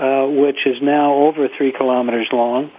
[0.00, 2.70] uh, which is now over three kilometers long.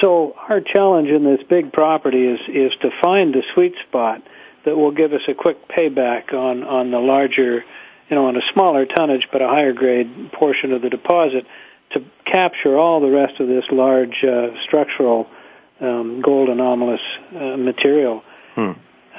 [0.00, 4.22] So our challenge in this big property is is to find the sweet spot
[4.64, 7.64] that will give us a quick payback on on the larger,
[8.08, 11.46] you know, on a smaller tonnage but a higher grade portion of the deposit
[11.92, 15.28] to capture all the rest of this large uh, structural
[15.80, 17.00] um, gold anomalous
[17.36, 18.24] uh, material.
[18.56, 18.72] Hmm.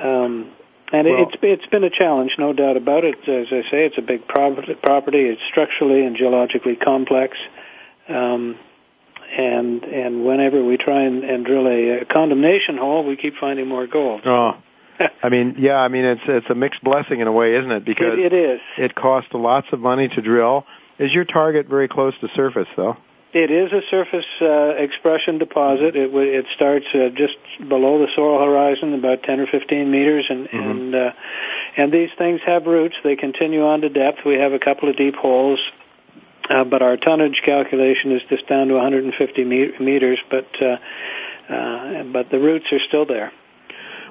[0.03, 0.51] Um,
[0.91, 3.15] and well, it's it's been a challenge, no doubt about it.
[3.27, 4.75] As I say, it's a big property.
[5.25, 7.37] It's structurally and geologically complex,
[8.07, 8.57] um,
[9.37, 13.67] and and whenever we try and, and drill a, a condemnation hole, we keep finding
[13.67, 14.21] more gold.
[14.25, 14.53] Oh,
[15.23, 17.83] I mean, yeah, I mean it's it's a mixed blessing in a way, isn't it?
[17.83, 18.61] Because it, it is.
[18.77, 20.65] It costs lots of money to drill.
[20.99, 22.97] Is your target very close to surface, though?
[23.39, 25.95] It is a surface uh, expression deposit.
[25.95, 27.37] It it starts uh, just
[27.69, 30.57] below the soil horizon, about 10 or 15 meters, and mm-hmm.
[30.57, 31.11] and uh,
[31.77, 32.95] and these things have roots.
[33.03, 34.25] They continue on to depth.
[34.25, 35.59] We have a couple of deep holes,
[36.49, 40.17] uh, but our tonnage calculation is just down to 150 meters.
[40.31, 40.77] But uh,
[41.53, 43.31] uh, but the roots are still there.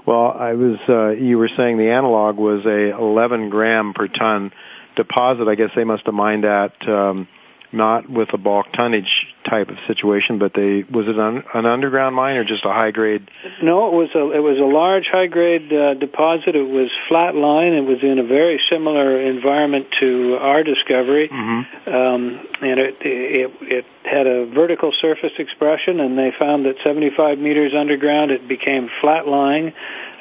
[0.07, 4.53] Well, I was uh, you were saying the analog was a 11 gram per ton
[4.95, 5.49] deposit.
[5.49, 6.89] I guess they must have mined at.
[6.89, 7.27] Um,
[7.73, 12.15] not with a bulk tonnage type of situation, but they was it an, an underground
[12.15, 13.29] mine or just a high grade?
[13.63, 16.57] No, it was a it was a large high grade uh, deposit.
[16.57, 17.73] It was flat line.
[17.73, 21.91] It was in a very similar environment to our discovery, mm-hmm.
[21.91, 26.01] um, and it, it it had a vertical surface expression.
[26.01, 29.73] And they found that 75 meters underground, it became flat lying,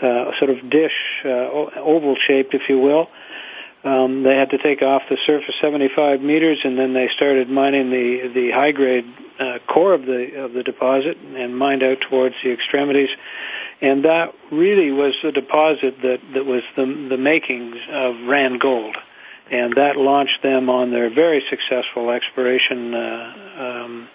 [0.01, 0.93] uh, sort of dish
[1.23, 3.09] uh, oval shaped, if you will.
[3.85, 7.91] Um, they had to take off the surface 75 meters, and then they started mining
[7.91, 9.05] the the high grade
[9.39, 13.09] uh, core of the of the deposit and mined out towards the extremities.
[13.81, 18.97] And that really was the deposit that that was the the makings of Rand Gold,
[19.51, 24.07] and that launched them on their very successful exploration uh, um,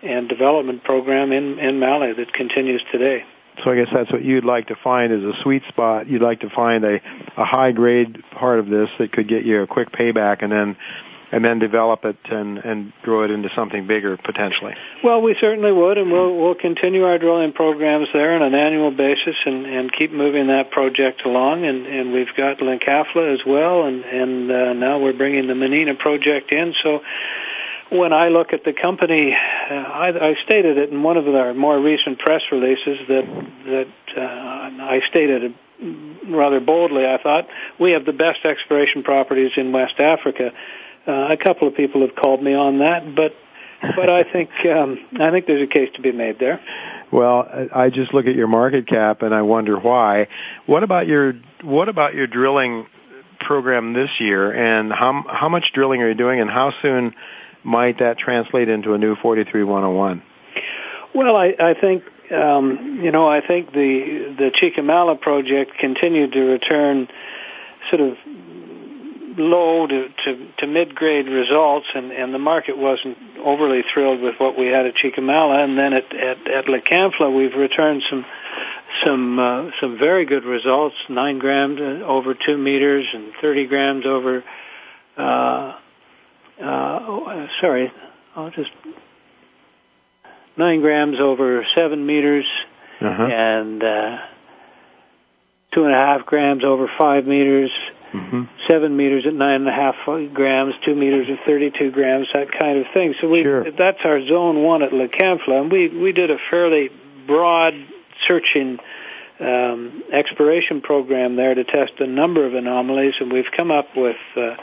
[0.00, 3.24] and development program in in Mali that continues today.
[3.64, 6.08] So I guess that's what you'd like to find is a sweet spot.
[6.08, 7.00] You'd like to find a,
[7.36, 10.76] a high grade part of this that could get you a quick payback and then
[11.30, 14.74] and then develop it and, and grow it into something bigger potentially.
[15.04, 18.90] Well, we certainly would, and we'll we'll continue our drilling programs there on an annual
[18.90, 21.64] basis and, and keep moving that project along.
[21.64, 25.94] And, and we've got Linkafla as well, and and uh, now we're bringing the Menina
[25.94, 26.74] project in.
[26.82, 27.02] So
[27.90, 31.54] when I look at the company, uh, I, I stated it in one of our
[31.54, 35.54] more recent press releases that that uh, I stated
[36.26, 37.06] rather boldly.
[37.06, 37.46] I thought
[37.78, 40.52] we have the best exploration properties in West Africa.
[41.06, 43.34] Uh, a couple of people have called me on that, but
[43.96, 46.60] but I think um, I think there's a case to be made there.
[47.10, 50.28] Well, I just look at your market cap and I wonder why.
[50.66, 52.86] What about your what about your drilling
[53.40, 57.14] program this year, and how how much drilling are you doing, and how soon
[57.64, 60.22] might that translate into a new 43101?
[61.14, 66.40] Well, I, I think um, you know I think the the Chickamauga project continued to
[66.40, 67.08] return
[67.90, 68.16] sort of
[69.38, 74.58] low to, to, to mid-grade results, and, and the market wasn't overly thrilled with what
[74.58, 75.62] we had at Chickamauga.
[75.62, 78.26] And then at, at, at Lekamfla, we've returned some
[79.04, 84.44] some uh, some very good results: nine grams over two meters and 30 grams over.
[85.16, 85.76] Uh,
[86.60, 87.92] uh, sorry,
[88.34, 88.70] I'll just
[90.56, 92.44] nine grams over seven meters
[93.00, 93.22] uh-huh.
[93.24, 94.18] and uh,
[95.72, 97.70] two and a half grams over five meters
[98.12, 98.44] Mm-hmm.
[98.66, 99.94] seven meters at nine and a half
[100.32, 103.14] grams, two meters at 32 grams, that kind of thing.
[103.20, 103.70] So we, sure.
[103.70, 106.88] that's our zone one at Lekamfla, and we, we did a fairly
[107.26, 107.74] broad
[108.26, 108.78] searching
[109.40, 114.16] um, exploration program there to test a number of anomalies, and we've come up with
[114.38, 114.56] uh,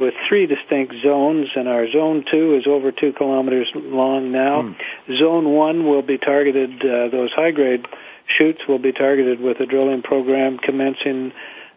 [0.00, 4.62] with three distinct zones, and our zone two is over two kilometers long now.
[4.62, 5.18] Mm.
[5.18, 7.86] Zone one will be targeted; uh, those high grade
[8.26, 11.32] shoots will be targeted with a drilling program commencing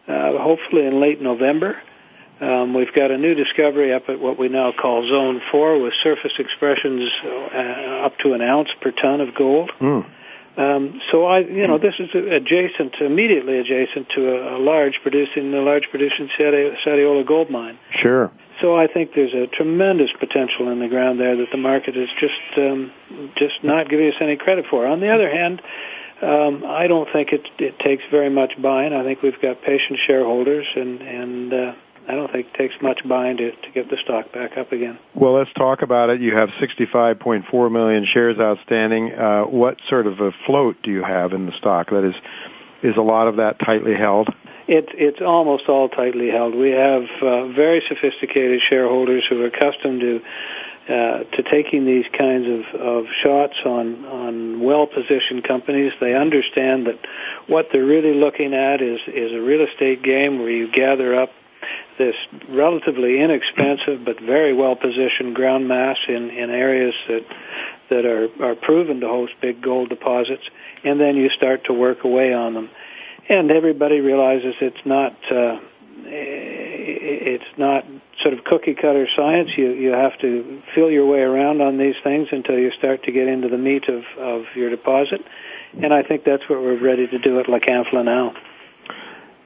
[0.08, 1.76] uh, hopefully in late November.
[2.40, 5.94] Um, we've got a new discovery up at what we now call Zone 4 with
[6.02, 9.70] surface expressions uh, up to an ounce per ton of gold.
[9.80, 10.04] Mm.
[10.56, 15.52] Um, so I, you know, this is adjacent, immediately adjacent to a, a large producing,
[15.52, 17.78] a large producing Sadiola gold mine.
[17.90, 18.30] Sure.
[18.60, 22.08] So I think there's a tremendous potential in the ground there that the market is
[22.20, 22.92] just, um,
[23.36, 24.86] just not giving us any credit for.
[24.86, 25.60] On the other hand,
[26.22, 28.92] um, I don't think it, it takes very much buying.
[28.92, 31.74] I think we've got patient shareholders, and and uh,
[32.08, 34.98] I don't think it takes much buying to, to get the stock back up again.
[35.14, 36.20] Well, let's talk about it.
[36.20, 39.12] You have 65.4 million shares outstanding.
[39.12, 41.90] Uh, what sort of a float do you have in the stock?
[41.90, 42.14] That is,
[42.82, 44.28] is a lot of that tightly held?
[44.66, 46.54] It, it's almost all tightly held.
[46.54, 50.20] We have uh, very sophisticated shareholders who are accustomed to
[50.86, 55.94] uh, to taking these kinds of, of shots on, on well-positioned companies.
[55.98, 56.98] They understand that
[57.46, 61.30] what they're really looking at is, is a real estate game where you gather up
[61.98, 62.14] this
[62.48, 67.24] relatively inexpensive but very well-positioned ground mass in, in areas that,
[67.90, 70.44] that are, are proven to host big gold deposits,
[70.82, 72.70] and then you start to work away on them.
[73.28, 75.58] And everybody realizes it's not, uh,
[76.06, 77.84] it's not
[78.22, 79.50] sort of cookie cutter science.
[79.56, 83.12] You you have to feel your way around on these things until you start to
[83.12, 85.22] get into the meat of of your deposit.
[85.82, 88.34] And I think that's what we're ready to do at Lekamfla now.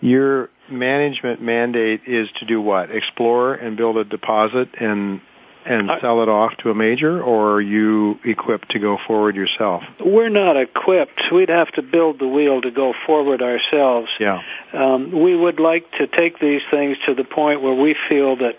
[0.00, 2.90] Your management mandate is to do what?
[2.90, 5.20] Explore and build a deposit and
[5.68, 9.82] and sell it off to a major, or are you equipped to go forward yourself?
[10.00, 11.20] We're not equipped.
[11.30, 14.08] We'd have to build the wheel to go forward ourselves.
[14.18, 14.40] Yeah.
[14.72, 18.56] Um, we would like to take these things to the point where we feel that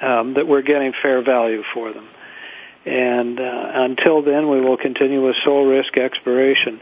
[0.00, 2.08] um, that we're getting fair value for them.
[2.86, 6.80] And uh, until then, we will continue with sole risk exploration.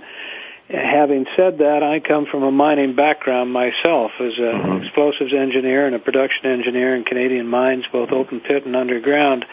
[0.69, 4.85] Having said that, I come from a mining background myself as an mm-hmm.
[4.85, 9.45] explosives engineer and a production engineer in Canadian mines, both open pit and underground.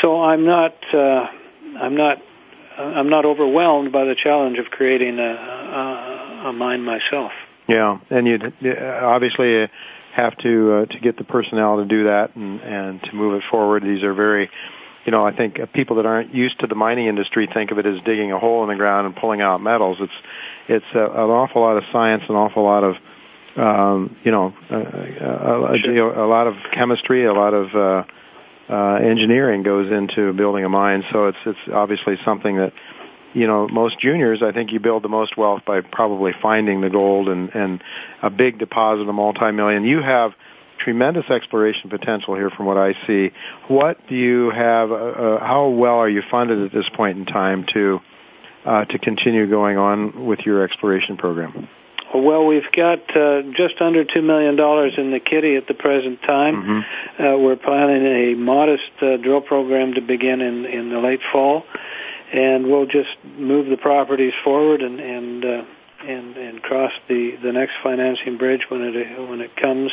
[0.00, 1.26] So I'm not, uh,
[1.78, 2.18] I'm not,
[2.76, 7.32] I'm not overwhelmed by the challenge of creating a, a, a mine myself.
[7.66, 9.68] Yeah, and you'd obviously
[10.16, 13.42] have to uh, to get the personnel to do that and and to move it
[13.50, 13.82] forward.
[13.82, 14.50] These are very
[15.06, 17.86] you know, I think people that aren't used to the mining industry think of it
[17.86, 19.98] as digging a hole in the ground and pulling out metals.
[20.00, 20.12] It's
[20.68, 22.96] it's a, an awful lot of science, an awful lot of
[23.56, 26.12] um, you know, a, a, sure.
[26.12, 28.04] a, a lot of chemistry, a lot of uh,
[28.68, 31.04] uh, engineering goes into building a mine.
[31.12, 32.72] So it's it's obviously something that
[33.32, 34.42] you know most juniors.
[34.42, 37.82] I think you build the most wealth by probably finding the gold and and
[38.22, 39.84] a big deposit, a multi-million.
[39.84, 40.32] You have
[40.86, 43.32] tremendous exploration potential here from what I see.
[43.66, 47.26] What do you have, uh, uh, how well are you funded at this point in
[47.26, 47.98] time to,
[48.64, 51.68] uh, to continue going on with your exploration program?
[52.14, 56.22] Well, we've got uh, just under two million dollars in the kitty at the present
[56.22, 56.54] time.
[56.54, 57.22] Mm-hmm.
[57.22, 61.64] Uh, we're planning a modest uh, drill program to begin in in the late fall,
[62.32, 65.64] and we'll just move the properties forward and and uh,
[66.06, 69.90] and and cross the the next financing bridge when it when it comes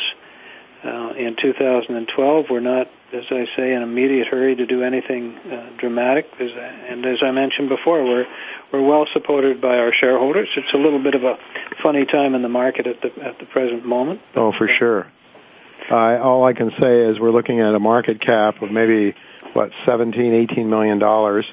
[0.84, 2.46] uh, in 2012.
[2.50, 6.26] We're not, as I say, in immediate hurry to do anything uh, dramatic.
[6.38, 8.26] As, and as I mentioned before, we're
[8.72, 10.48] we're well supported by our shareholders.
[10.56, 11.38] It's a little bit of a
[11.82, 14.20] funny time in the market at the at the present moment.
[14.34, 15.06] Oh, for sure.
[15.90, 19.14] Uh, all I can say is we're looking at a market cap of maybe
[19.52, 21.44] what 17, 18 million dollars,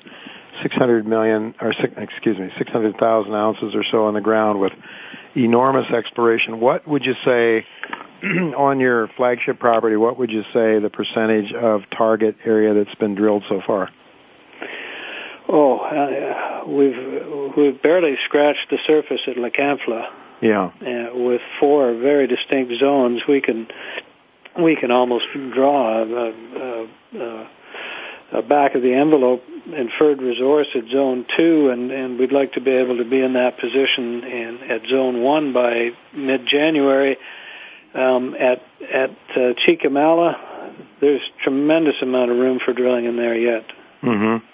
[0.64, 4.72] 600 million or excuse me, 600,000 ounces or so on the ground with
[5.36, 6.60] enormous exploration.
[6.60, 7.66] What would you say
[8.58, 9.96] on your flagship property?
[9.96, 13.90] What would you say the percentage of target area that's been drilled so far?
[15.48, 20.08] Oh, uh, we've we've barely scratched the surface at La Canfla.
[20.42, 20.72] Yeah.
[20.82, 23.68] Uh, with four very distinct zones, we can
[24.60, 26.88] we can almost draw a, a,
[27.20, 27.50] a,
[28.34, 32.62] a back of the envelope inferred resource at zone two, and, and we'd like to
[32.62, 37.18] be able to be in that position in, at zone one by mid-January.
[37.94, 38.62] Um, at
[38.94, 43.66] at uh, Chiquimala, there's tremendous amount of room for drilling in there yet.
[44.02, 44.46] Mm-hmm.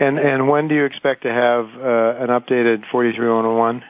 [0.00, 3.84] And and when do you expect to have uh, an updated 43101?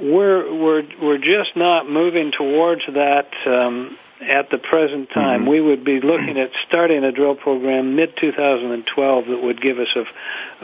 [0.00, 3.28] We're we're we're just not moving towards that.
[3.46, 5.50] Um, at the present time, mm-hmm.
[5.50, 9.88] we would be looking at starting a drill program mid 2012 that would give us
[9.94, 10.00] a,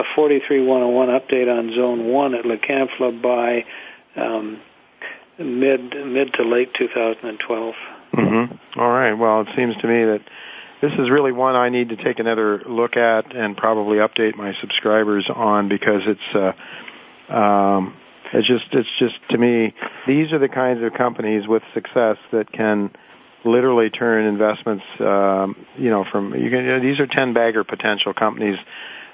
[0.01, 3.65] a 43101 update on Zone One at La Canfla by
[4.21, 4.61] um,
[5.39, 7.75] mid mid to late 2012.
[8.15, 8.81] Mm-hmm.
[8.81, 9.15] All right.
[9.15, 10.21] Well, it seems to me that
[10.81, 14.55] this is really one I need to take another look at and probably update my
[14.61, 16.35] subscribers on because it's.
[16.35, 17.97] Uh, um,
[18.33, 19.75] it's just, it's just to me,
[20.09, 22.91] these are the kinds of companies with success that can
[23.45, 26.65] literally turn investments, um, you know, from you can.
[26.65, 28.59] You know, these are ten bagger potential companies,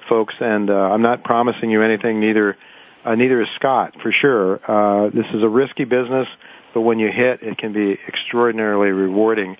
[0.08, 2.20] folks, and uh, I'm not promising you anything.
[2.20, 2.56] Neither,
[3.04, 4.60] uh, neither is Scott for sure.
[4.66, 6.28] Uh, this is a risky business,
[6.74, 9.56] but when you hit, it can be extraordinarily rewarding.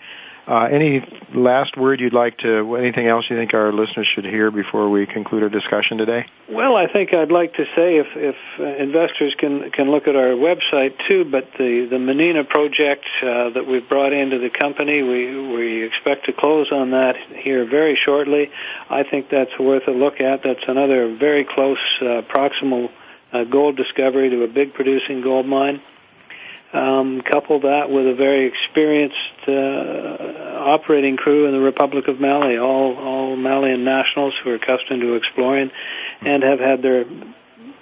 [0.51, 4.51] Uh, any last word you'd like to, anything else you think our listeners should hear
[4.51, 6.26] before we conclude our discussion today?
[6.51, 10.16] Well, I think I'd like to say if, if uh, investors can, can look at
[10.16, 15.03] our website too, but the, the Menina project uh, that we've brought into the company,
[15.03, 18.51] we, we expect to close on that here very shortly.
[18.88, 20.43] I think that's worth a look at.
[20.43, 22.91] That's another very close uh, proximal
[23.33, 25.81] uh, gold discovery to a big producing gold mine.
[26.72, 29.16] Um, couple that with a very experienced
[29.49, 35.01] uh, operating crew in the Republic of Mali, all all Malian nationals who are accustomed
[35.01, 35.72] to exploring,
[36.20, 37.05] and have had their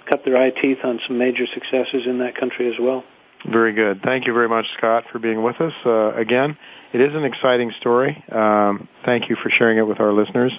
[0.09, 3.03] cut their eye teeth on some major successes in that country as well.
[3.45, 4.01] Very good.
[4.01, 6.57] Thank you very much, Scott, for being with us uh, again.
[6.91, 8.21] It is an exciting story.
[8.31, 10.51] Um, thank you for sharing it with our listeners.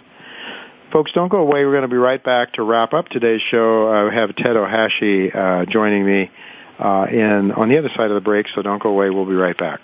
[0.92, 1.64] Folks, don't go away.
[1.64, 3.88] We're going to be right back to wrap up today's show.
[3.88, 6.30] I have Ted Ohashi uh, joining me
[6.80, 9.08] uh, in on the other side of the break, so don't go away.
[9.10, 9.80] We'll be right back.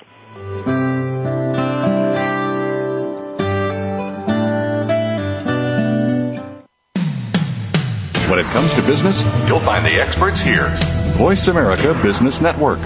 [8.28, 10.68] When it comes to business, you'll find the experts here.
[11.16, 12.80] Voice America Business Network.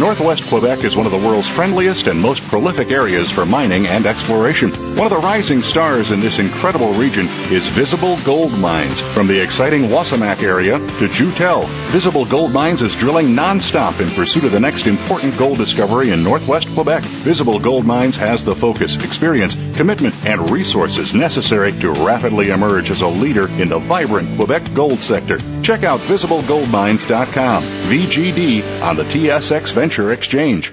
[0.00, 4.06] Northwest Quebec is one of the world's friendliest and most prolific areas for mining and
[4.06, 4.70] exploration.
[4.96, 9.00] One of the rising stars in this incredible region is Visible Gold Mines.
[9.00, 14.44] From the exciting Wasamac area to Joutel, Visible Gold Mines is drilling nonstop in pursuit
[14.44, 17.02] of the next important gold discovery in Northwest Quebec.
[17.02, 23.02] Visible Gold Mines has the focus, experience, commitment, and resources necessary to rapidly emerge as
[23.02, 25.38] a leader in the vibrant Quebec gold sector.
[25.62, 27.62] Check out visiblegoldmines.com.
[27.62, 30.72] VGD on the TSX Venture Exchange.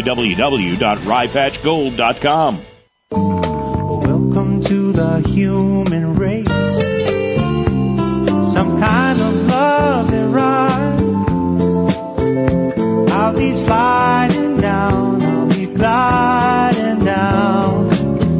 [0.01, 2.61] www.ryepatchgold.com.
[3.11, 6.47] Welcome to the human race.
[8.53, 11.01] Some kind of love and ride.
[13.11, 17.89] I'll be sliding down, I'll be gliding down.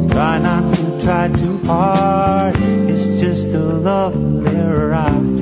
[0.08, 2.56] Try not to try too hard,
[2.90, 5.41] it's just a lovely ride.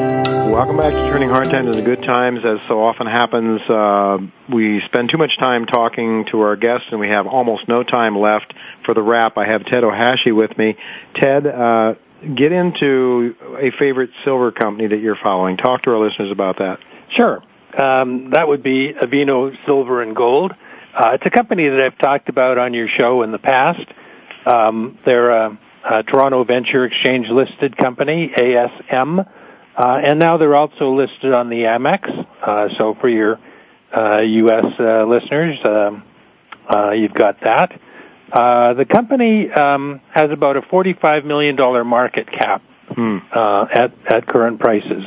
[0.51, 2.39] Welcome back to Turning Hard Times into Good Times.
[2.43, 4.17] As so often happens, uh,
[4.53, 8.19] we spend too much time talking to our guests, and we have almost no time
[8.19, 9.37] left for the wrap.
[9.37, 10.75] I have Ted Ohashi with me.
[11.15, 11.93] Ted, uh,
[12.35, 15.55] get into a favorite silver company that you're following.
[15.55, 16.79] Talk to our listeners about that.
[17.15, 17.41] Sure.
[17.81, 20.51] Um, that would be Avino Silver and Gold.
[20.93, 23.87] Uh, it's a company that I've talked about on your show in the past.
[24.45, 29.25] Um, they're a, a Toronto Venture Exchange listed company, ASM.
[29.75, 32.27] Uh, and now they're also listed on the Amex.
[32.41, 33.39] Uh, so for your
[33.95, 34.65] uh, U.S.
[34.79, 36.03] Uh, listeners, um,
[36.73, 37.79] uh, you've got that.
[38.31, 41.55] Uh, the company um, has about a $45 million
[41.85, 43.17] market cap hmm.
[43.33, 45.03] at at current prices.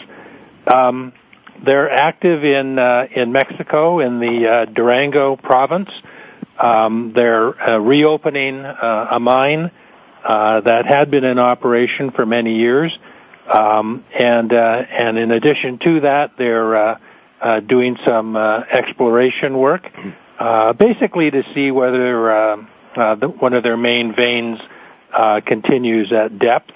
[0.67, 1.13] Um,
[1.65, 5.89] they're active in in Mexico in the Durango province.
[6.59, 9.71] Um, they're reopening a mine
[10.23, 12.93] that had been in operation for many years.
[13.53, 16.99] Um, and uh, and in addition to that, they're uh,
[17.41, 19.87] uh, doing some uh, exploration work,
[20.39, 22.57] uh, basically to see whether uh,
[22.97, 24.59] uh, the, one of their main veins
[25.13, 26.71] uh, continues at depth.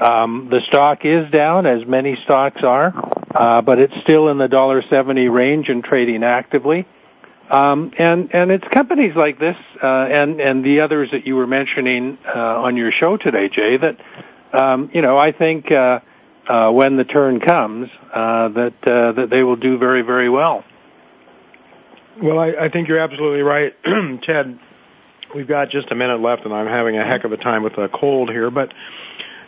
[0.00, 2.94] Um, the stock is down, as many stocks are,
[3.34, 6.86] uh, but it's still in the dollar seventy range and trading actively.
[7.50, 11.48] Um, and and it's companies like this uh, and and the others that you were
[11.48, 13.98] mentioning uh, on your show today, Jay, that
[14.52, 16.00] um, you know, I think uh,
[16.48, 20.64] uh, when the turn comes, uh, that uh, that they will do very, very well.
[22.22, 23.74] Well, I, I think you're absolutely right,
[24.22, 24.58] Ted.
[25.34, 27.78] We've got just a minute left, and I'm having a heck of a time with
[27.78, 28.72] a cold here, but.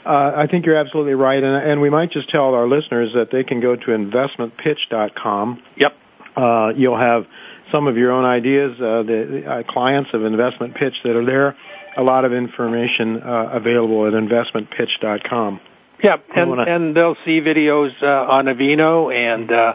[0.05, 3.31] Uh, I think you're absolutely right, and, and we might just tell our listeners that
[3.31, 5.63] they can go to investmentpitch.com.
[5.77, 5.97] Yep.
[6.37, 7.27] Uh, you'll have
[7.71, 11.57] some of your own ideas, uh, the uh, clients of Investment Pitch that are there
[11.97, 15.61] a lot of information uh, available at investmentpitch.com.
[16.03, 16.63] Yeah, and, wanna...
[16.63, 19.75] and they'll see videos uh, on Avino and uh,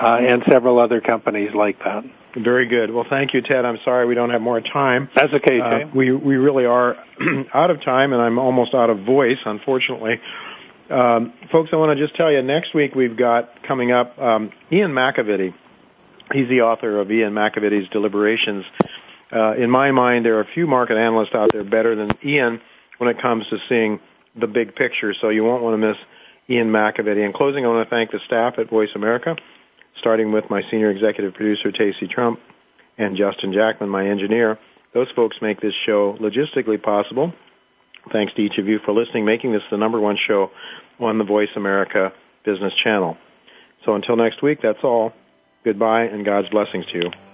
[0.00, 2.04] uh, and several other companies like that.
[2.36, 2.90] Very good.
[2.90, 3.64] Well, thank you, Ted.
[3.64, 5.08] I'm sorry we don't have more time.
[5.14, 6.96] That's okay, uh, we we really are
[7.54, 10.20] out of time, and I'm almost out of voice, unfortunately.
[10.90, 14.52] Um, folks, I want to just tell you, next week we've got coming up um,
[14.70, 15.52] Ian McAvity.
[16.32, 18.64] He's the author of Ian McAvity's Deliberations
[19.32, 22.60] uh, in my mind, there are a few market analysts out there better than Ian
[22.98, 24.00] when it comes to seeing
[24.38, 25.14] the big picture.
[25.20, 25.96] So you won't want to miss
[26.48, 27.24] Ian McAvity.
[27.24, 29.36] In closing, I want to thank the staff at Voice America,
[29.98, 32.38] starting with my senior executive producer, Tacey Trump,
[32.98, 34.58] and Justin Jackman, my engineer.
[34.94, 37.32] Those folks make this show logistically possible.
[38.12, 40.50] Thanks to each of you for listening, making this the number one show
[41.00, 42.12] on the Voice America
[42.44, 43.16] Business Channel.
[43.84, 45.12] So until next week, that's all.
[45.64, 47.25] Goodbye and God's blessings to you.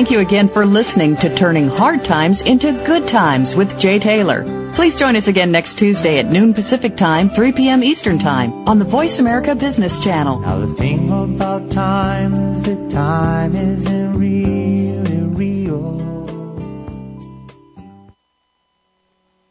[0.00, 4.72] Thank you again for listening to Turning Hard Times into Good Times with Jay Taylor.
[4.72, 7.84] Please join us again next Tuesday at noon Pacific Time, 3 p.m.
[7.84, 10.40] Eastern Time on the Voice America Business Channel.
[10.40, 13.86] Now the thing about time is that time is